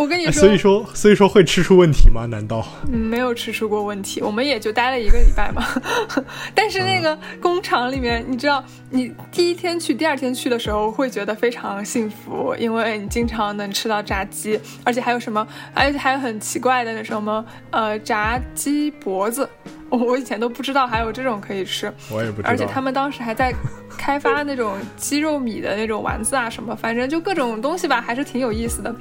[0.06, 2.26] 我跟你说，所以说，所以说会吃出问题吗？
[2.26, 2.64] 难道？
[2.88, 5.66] 没有吃出过问题，我们也就待了一个礼拜嘛。
[6.54, 15.44] 但是那个工厂里面，你知道，你第一天去、第二天去的时候，会觉得非常幸福，因为你经常能吃到炸鸡，而且还有什么，
[15.74, 19.48] 而且还有很奇怪的那什么，呃，炸鸡脖子。
[19.90, 22.48] 我以前都不知道还有这种可以吃，我也不知道。
[22.48, 23.54] 而且他们当时还在
[23.96, 28.94] 开发那种鸡肉米的那种丸子啊什么，反正就各种东西吧，还是挺有意思的。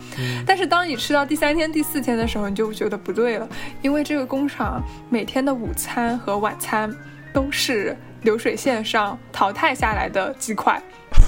[0.46, 3.50] 但是当你吃到第三天、第四天的时候，你就觉得不对了，
[3.82, 6.94] 因为这个工厂每天的午餐和晚餐
[7.34, 10.82] 都是流水线上淘汰下来的鸡块。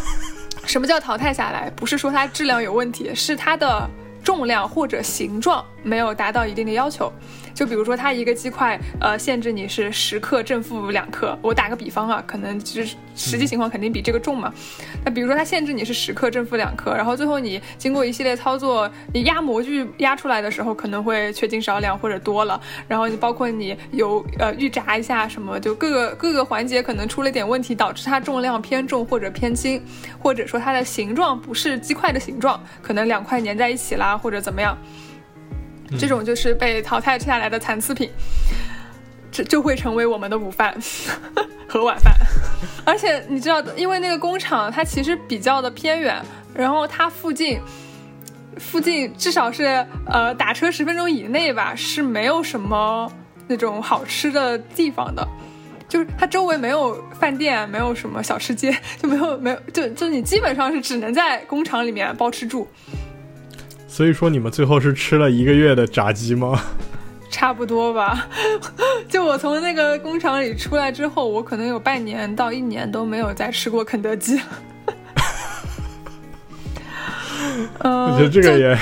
[0.65, 1.69] 什么叫淘汰下来？
[1.71, 3.89] 不是说它质量有问题，是它的
[4.23, 7.11] 重量或者形状没有达到一定的要求。
[7.57, 11.35] 就比如说，它一个鸡块，呃，限制你是十克正负两克。
[11.41, 14.53] 我打个比方啊，可能就是实际情况肯定比这个重嘛。
[15.03, 22.61] 那比如说，它限制你是十克正负两克，然后最后你经过一系列操作，你压模具压出来的时候可能会缺斤少两或者多了。
[22.87, 29.81] 然后你包括你油呃预炸一下什么，就各个各个环节可能出了点问题，导致它重量偏重或者偏轻，
[30.19, 34.77] 或者说它的形状不是鸡块的形状，可能两块粘在一起啦，或者怎么样。
[35.99, 38.09] 这种就是被淘汰下来的残次品，
[39.31, 40.75] 这就会成为我们的午饭
[41.67, 42.13] 和晚饭。
[42.83, 46.19] 而且你知道，因为那个工厂它其实比较的偏远，
[46.53, 47.59] 然后它附近
[48.57, 53.11] 附近至少是呃打车十分钟以内吧，是没有什么
[53.47, 55.27] 那种好吃的地方的。
[55.89, 62.67] 就是它周围没有饭店，没有什么小吃街，就没有没有就就你基本上是只能在工厂里面包吃住。
[63.87, 66.59] 所以说你们最后是吃了一个月的炸鸡吗？
[67.29, 68.27] 差不多吧。
[69.09, 74.39] 就我从那个工厂里出来之后，我可能有半年到一年都没有再吃过肯德基。
[77.79, 78.77] 嗯， 我觉得这个也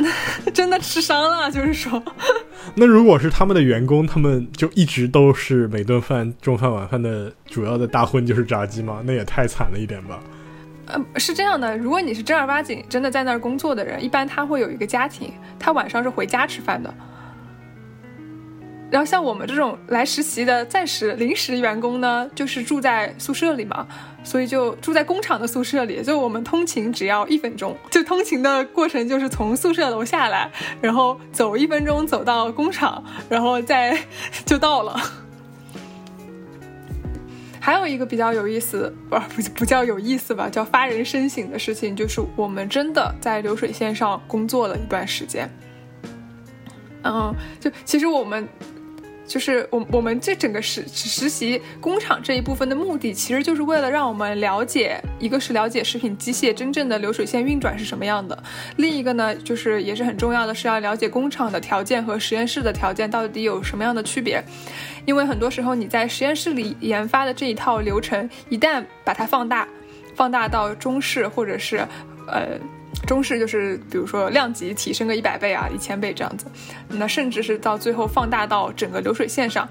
[0.52, 1.50] 真的吃伤了。
[1.50, 2.02] 就是说，
[2.74, 9.02] 那如果是他们的员工，他们就一直都是每顿饭中饭晚饭的主要的大荤就是炸鸡吗？
[9.04, 10.20] 那也太惨了一点吧。
[10.92, 16.92] 呃，是这样的，如果你是正儿八经真的在那儿工作的人，一般他会有一个家庭，他晚上是回家吃饭的。
[18.90, 23.86] 然后像我们这种来实习的暂时临时员工呢，就是住在宿舍里嘛，
[24.24, 33.96] 所以就住在工厂的宿舍里，就我们通勤只要一分钟，就通勤的过程就是从宿舍楼下来，然后走一分钟走到工厂，然后再
[34.44, 35.00] 就到了。
[37.70, 45.48] 还有一个比较有意思，不不不叫有意思吧，叫发人深省的事情，就是我们真的在流水线上工作了一段时间。
[47.04, 48.48] 嗯，就其实我们。
[49.30, 58.36] 就是我我们这整个实实习工厂这一部分的目的，其实就是为了让我们了解，一个是了解食品机械真正的流水线运转是什么样的，
[58.74, 64.42] 另一个呢，就是也是很重要的，是要了解工厂的条件和实验室的条件到底有什么样的区别，
[65.04, 69.66] 因为很多时候你在实验室里研发的这一套流程，一旦把它放大，
[70.14, 71.86] 放大到中式或者是，
[72.26, 72.58] 呃。
[73.06, 76.46] 中式就是，比如说量级提升个一百倍啊，一千倍这样子，
[76.88, 79.66] 那甚至是到最后放大到整个流水线上，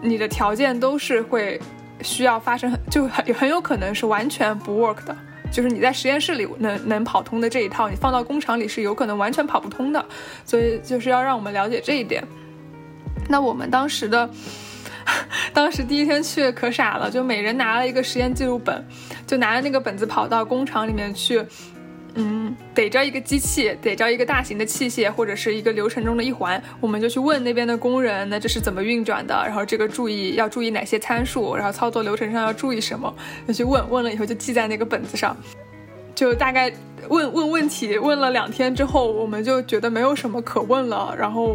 [0.00, 1.60] 你的条件都是会
[2.02, 5.14] 需要发生，就很很有可能是完全不 work 的，
[5.52, 10.02] 就是你在实验室里能能跑通的这一套，你放到工厂里是有可能完全跑不通的，
[10.44, 12.24] 所以就是要让我们了解这一点。
[13.28, 14.28] 那我们当时的，
[15.52, 18.84] 当时第一天去可傻了，就每人拿了一个实验记录本，
[19.26, 21.44] 就拿着那个本子跑到工厂里面去。
[22.18, 29.34] 嗯，逮着一个机器，逮着一个大型的器械，或者是一个流程中的一环，我们就去问那边的工人，那这是怎么运转的？
[29.44, 31.54] 然后这个注意要注意哪些参数？
[31.54, 33.14] 然后操作流程上要注意什么？
[33.46, 35.36] 就去问问了以后就记在那个本子上，
[36.14, 36.72] 就大概
[37.10, 41.54] 问问问题，问了两天之后，我们就觉得没有什么可问了，然后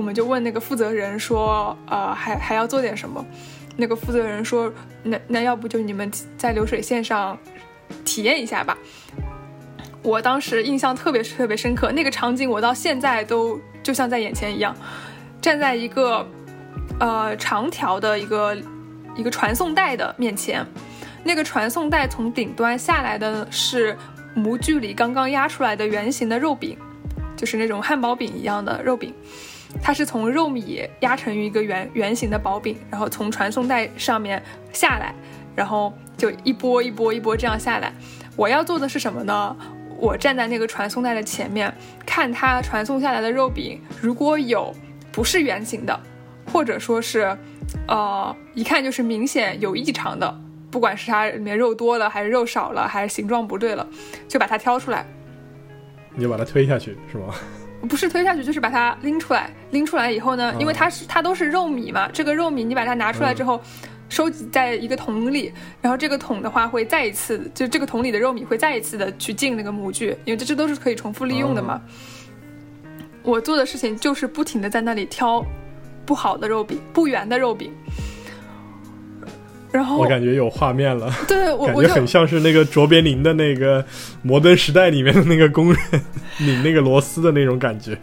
[0.00, 3.22] 我们就问那个负责人说，呃，还还要做点什么？
[3.76, 4.72] 那个负责人说，
[5.02, 7.38] 那那要不就你们在流水线上
[8.02, 8.78] 体验一下吧。
[10.02, 14.74] 我当时印象特别特别深刻，那个场景我到现在都就像在眼前一样，
[15.38, 16.26] 站在一个
[16.98, 18.56] 呃长条的一个
[19.16, 20.64] 一个传送带的面前，
[21.22, 23.94] 那个传送带从顶端下来的是
[24.34, 26.74] 模具里刚刚压出来的圆形的肉饼，
[27.36, 29.12] 就是那种汉堡饼一样的肉饼，
[29.82, 34.42] 它是从肉米压成一个圆圆形的薄饼，然后从传送带上面
[34.72, 35.14] 下来，
[35.54, 37.92] 然后就一波一波一波这样下来。
[38.36, 39.56] 我要做的是什么呢？
[39.98, 41.72] 我站在那个传送带的前面，
[42.06, 44.74] 看它传送下来的肉饼，如果有
[45.12, 46.00] 不是圆形的，
[46.50, 47.36] 或者说是，
[47.86, 50.40] 呃，一看就是明显有异常的，
[50.70, 53.86] 不管是它里面肉多了，还是肉少了，还是形状不对了，
[54.26, 55.06] 就把它挑出来。
[56.14, 57.34] 你 就把它推下去是吗？
[57.88, 59.50] 不是推下去，就是把它拎出来。
[59.70, 63.60] 拎出来以后呢，因为它是它都是肉米嘛，这个肉米你把它拿出来之后，
[64.08, 71.80] 收集在一个桶里，然后这个桶的话会再一次，就这个桶里的肉米会再一次的去进那个模具，因为这这都是可以重复利用的嘛。
[73.22, 75.44] 我做的事情就是不停的在那里挑
[76.04, 77.72] 不好的肉饼，不圆的肉饼。
[79.72, 83.82] 然后我感觉有画面了，对我感觉很像是那个卓别林的那个
[84.22, 85.80] 《摩登时代》里面的那个工人
[86.38, 87.96] 拧那个螺丝的那种感觉。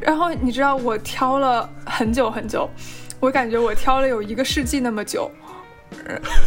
[0.00, 2.68] 然后你知道我挑了很久很久，
[3.20, 5.30] 我感觉我挑了有一个世纪那么久，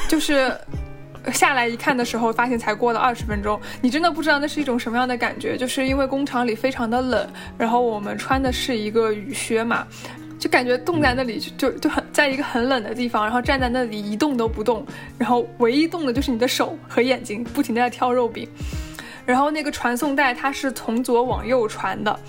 [0.08, 0.56] 就是
[1.32, 3.60] 下来一看的时候，发现才过了二十分钟。
[3.82, 7.28] 你真的不知道那是一种什么样的感觉，就是因为工厂里非常的冷，
[7.58, 9.88] 然后我们穿的是一个雨靴嘛。
[10.38, 14.86] 就感觉冻在那里，就就就很在一个很冷的地方，然后站在那里一动都不动，
[15.18, 18.48] 然后唯一动的就是你的手和眼睛，不停的在挑肉饼。
[19.26, 22.20] 然后那个传送带它是从左往右传的，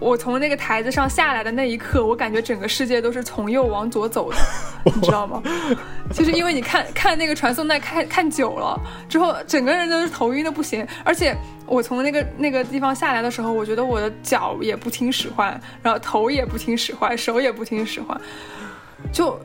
[0.00, 4.36] 我从那个台子上下来的那一刻，我感觉整个世界都是从右往左走的，
[4.84, 5.42] 你知道吗？
[6.12, 8.78] 就是因为你看看那个传送带看看久了
[9.08, 10.86] 之后，整个人都是头晕的不行。
[11.04, 18.20] 而且我从那个那个地方下来的时候，我觉得我的脚也不听使唤，然后头也不听使唤，手也不听使唤。
[19.10, 19.40] 就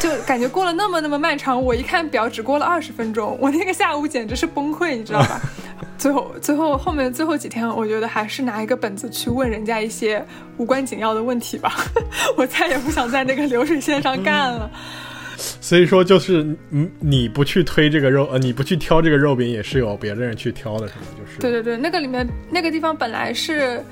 [0.00, 5.40] 就感觉过了那么那么漫长，我一看表只过了二十分钟，我那个下午简直是崩溃，你知道吧？
[5.98, 10.24] 最后最后后面最后几天，我觉得还是拿一个本子去问人家一些
[10.56, 11.72] 无关紧要的问题吧。
[12.36, 14.70] 我再也不想在那个流水线上干了。
[15.60, 21.00] 所以说，就是你你不去推这个肉，呃，你不去挑这个肉饼，也是有别的人去挑的，是吗？
[21.18, 23.82] 就是对对对，那个里面那个地方本来是。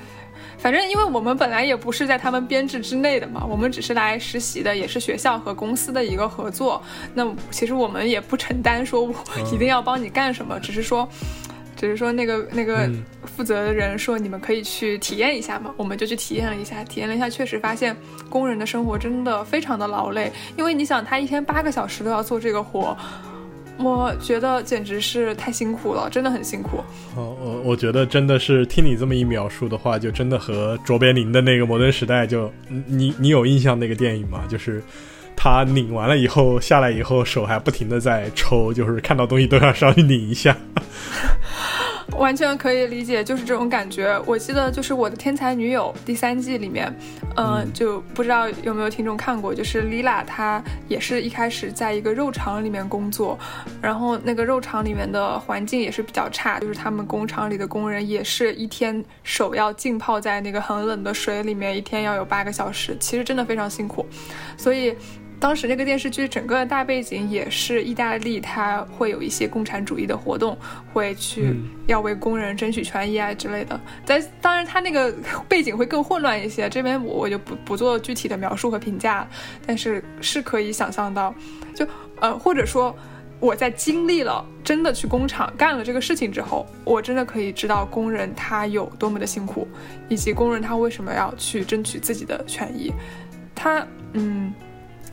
[0.63, 6.83] 反正，因为我们本来也不是在他们编制之内的嘛，我们只是来实习的，也是学校和公司的一个合作。
[7.15, 9.15] 那其实我们也不承担说我
[9.53, 11.09] 一定要帮你干什么，只是说，
[11.77, 12.91] 只是说那个那个
[13.25, 17.97] 负责的人说你们可以去体验一下嘛，我们就去体验了一下，体验了一下，确实发现
[18.29, 22.95] 工人的生活真的非常的劳累，因为你想他一天八个小时都要做这个活。
[23.83, 26.79] 我觉得简直是太辛苦了，真的很辛苦。
[27.17, 32.53] 哦，我我觉得真的是听你这么一描述的话，就真的和卓别林的那个《摩登时代》就
[32.87, 34.45] 你你有印象那个电影吗？
[34.49, 34.83] 就是
[35.35, 40.57] 他拧完了以后下来以后，手还不停的在抽，就是看到东西都要稍微拧一下。
[42.19, 44.21] 完全可以理解，就是这种感觉。
[44.27, 46.93] 我记得就是我的天才女友第三季里面，
[47.37, 53.39] 嗯，就不知道有没有听众看过，就是 Lila 她也是一开始在一个肉厂里面工作，
[53.81, 64.05] 然后那个肉厂里面的环境也是比较差，就是他们工厂里的工人也是一天手要浸泡在那个很冷的水里面，一天要有八个小时，其实真的非常辛苦，
[64.57, 64.95] 所以。
[65.41, 70.57] 当时那个电视剧整个大背景也是意大利，它会有一些共产主义的活动，
[70.93, 73.81] 会去要为工人争取权益啊之类的。
[74.05, 75.11] 在当然，它那个
[75.49, 79.27] 背景会更混乱一些，这边我我就不不做具体的描述和评价，
[79.67, 81.35] 但是是可以想象到，
[81.75, 81.87] 就
[82.21, 82.95] 呃或者说
[83.41, 89.67] 我在经历了真的去工厂干了这个事情之后，我真的可以知道工人他有多么的辛苦，
[90.11, 92.93] 以及工人他为什么要去争取自己的权益，
[93.55, 94.53] 他嗯。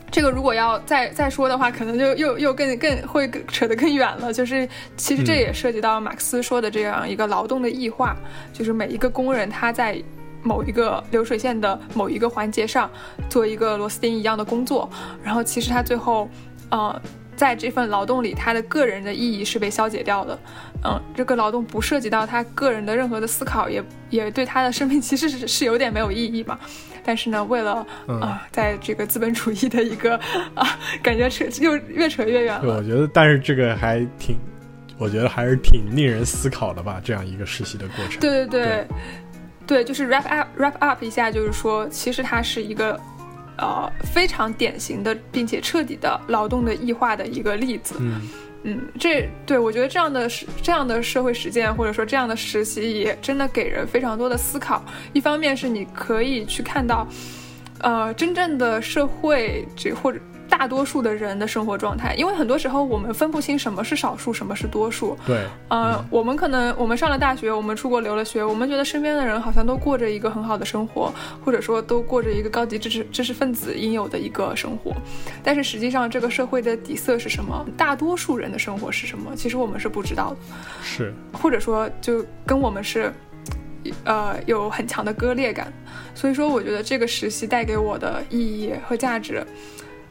[0.09, 4.31] 这个如果要再再说的话，可能就又又更更会扯得更远了。
[4.31, 8.15] 就是其实这也涉及到马克思说的这样一个劳动的异化，
[8.53, 10.01] 就是每一个工人他在
[10.43, 12.89] 某一个流水线的某一个环节上
[13.29, 14.89] 做一个螺丝钉一样的工作，
[15.21, 16.29] 然后其实他最后，
[16.69, 17.01] 呃，
[17.35, 20.39] 在这份劳动里，他的个人的意义是被消解掉的。
[20.85, 26.57] 嗯，这个劳动不涉及到他个人的任何的思考，也也对他的生命其实是是有点没有意义嘛。
[27.07, 30.19] 但是呢，为了啊，在这个资本主义的一个
[30.53, 32.75] 啊，感觉扯又越扯越远了。
[32.75, 34.35] 我觉得，但是这个还挺，
[34.97, 38.19] 我觉得还是挺令人思考的吧，这样一个实习的过程。
[38.19, 38.87] 对对对，
[39.65, 42.99] 对，就是 wrap up wrap up 一下，就是说，其实它是一个
[43.57, 47.95] 呃非常典型的，并且彻底的劳动的异化的一个例子。
[48.01, 48.21] 嗯。
[48.69, 50.29] 嗯，这对我觉得这样的
[50.61, 54.83] 这样的社会实践，或者说这样的实习，也真的给人非常多的思考。
[55.13, 57.07] 一方面是你可以去看到，
[57.79, 60.19] 呃，真正的社会这或者。
[60.49, 65.17] 大多数的人的生活状态，因为很多时候我们分不清什么是少数，什么是多数。
[65.25, 74.93] 对，呃，我们可能我们上了大学，我们出国留了学，我们觉得身边的人好像都过着一个很好的生活，或者说都过着一个高级知识知识分子应有的一个生活。
[75.43, 77.65] 但是实际上，这个社会的底色是什么？
[77.75, 79.35] 大多数人的生活是什么？
[79.35, 80.37] 其实我们是不知道的。
[80.81, 83.11] 是，或者说就跟我们是，
[84.05, 85.71] 呃，有很强的割裂感。
[86.15, 89.45] 所以说，我觉得这个实习带给我的意义和价值。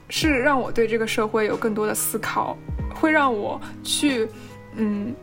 [0.08, 2.56] 是让我对这个社会有更多的思考，
[2.94, 4.28] 会让我去，
[4.76, 5.14] 嗯，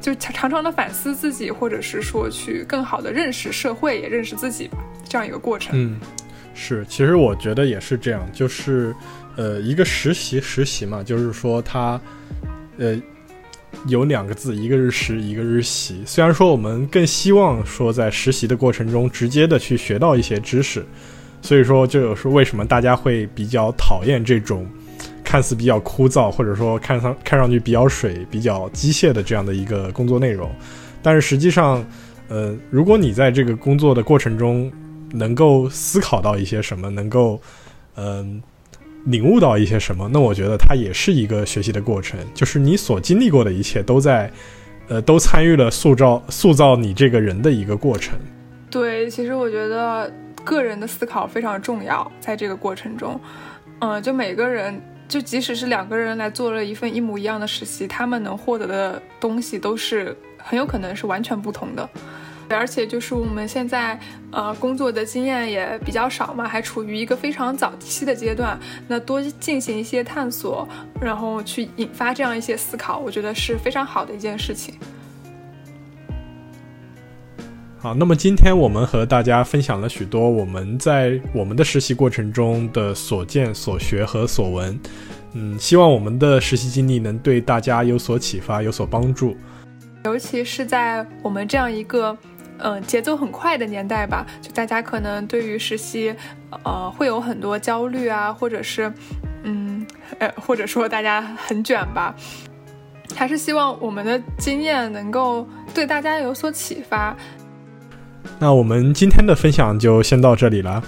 [0.00, 5.70] 就常常的反思自己，或者是说去更好的认识社会，也认识自己吧，这样一个过程。
[5.74, 5.98] 嗯，
[6.54, 8.94] 是，其实我觉得也是这样，就是
[9.36, 12.00] 呃，一个实习实习嘛，就是说它
[12.76, 13.00] 呃
[13.86, 16.02] 有两个字，一个是实，一个是习。
[16.04, 20.84] 虽然说我们更希望说在实习的过程中直接的去学到一些知识，
[21.42, 24.66] 所以说这就是为什么大家会比较讨厌这种。
[25.24, 30.50] 看似比较枯燥，或者说看上看上去比较水、比较机械的这样的一个工作内容，
[31.02, 31.84] 但是实际上，
[32.28, 34.72] 呃，如果你在这个工作的过程中
[35.12, 37.38] 能够思考到一些什么，能够
[37.96, 38.42] 嗯
[39.04, 44.32] 领悟到一些什么，那我觉得它也是一个学习的过程，就是你所经历过的一切都在
[44.88, 48.18] 呃都参与了塑造塑造你这个人的一个过程。
[48.70, 50.10] 对，其实我觉得
[50.50, 53.20] 个人的思考非常重要，在这个过程中，
[53.80, 54.80] 嗯，就每个人。
[55.08, 61.88] 就即使是两个人来做了一份一模一样的实习，他们能获得的东西都是很有可能是完全不同的。
[62.50, 63.98] 而且就是我们现在
[64.30, 70.68] 呃工作的经验也比较少嘛，还处于一个非常早期的阶段，那多进行一些探索，
[71.00, 74.78] 然后去引发这样一些思考，我觉得是非常好的一件事情。
[77.80, 84.76] 好，那么今天我们和大家分享了许多我们在我们的实习过程中的所见所学和所闻，
[85.34, 89.36] 嗯，希望我们的实习经历能对大家有所启发，有所帮助。
[90.06, 92.16] 尤其是在我们这样一个
[92.58, 96.12] 嗯节奏很快的年代吧，就大家可能对于实习
[96.64, 98.92] 呃会有很多焦虑啊，或者是
[99.44, 99.86] 嗯
[100.18, 102.12] 呃或者说大家很卷吧，
[103.14, 107.16] 还是希望我们的经验能够对大家有所启发。
[108.38, 110.82] 那我们今天的分享就先到这里了，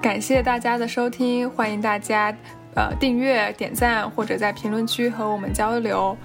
[0.00, 2.34] 感谢大家的收听，欢迎大家
[2.74, 6.16] 呃订阅、点赞或者在评论区和我们交流，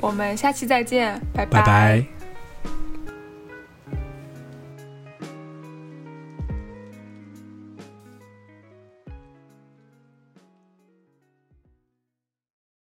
[0.00, 2.21] 我们下期再见，拜拜。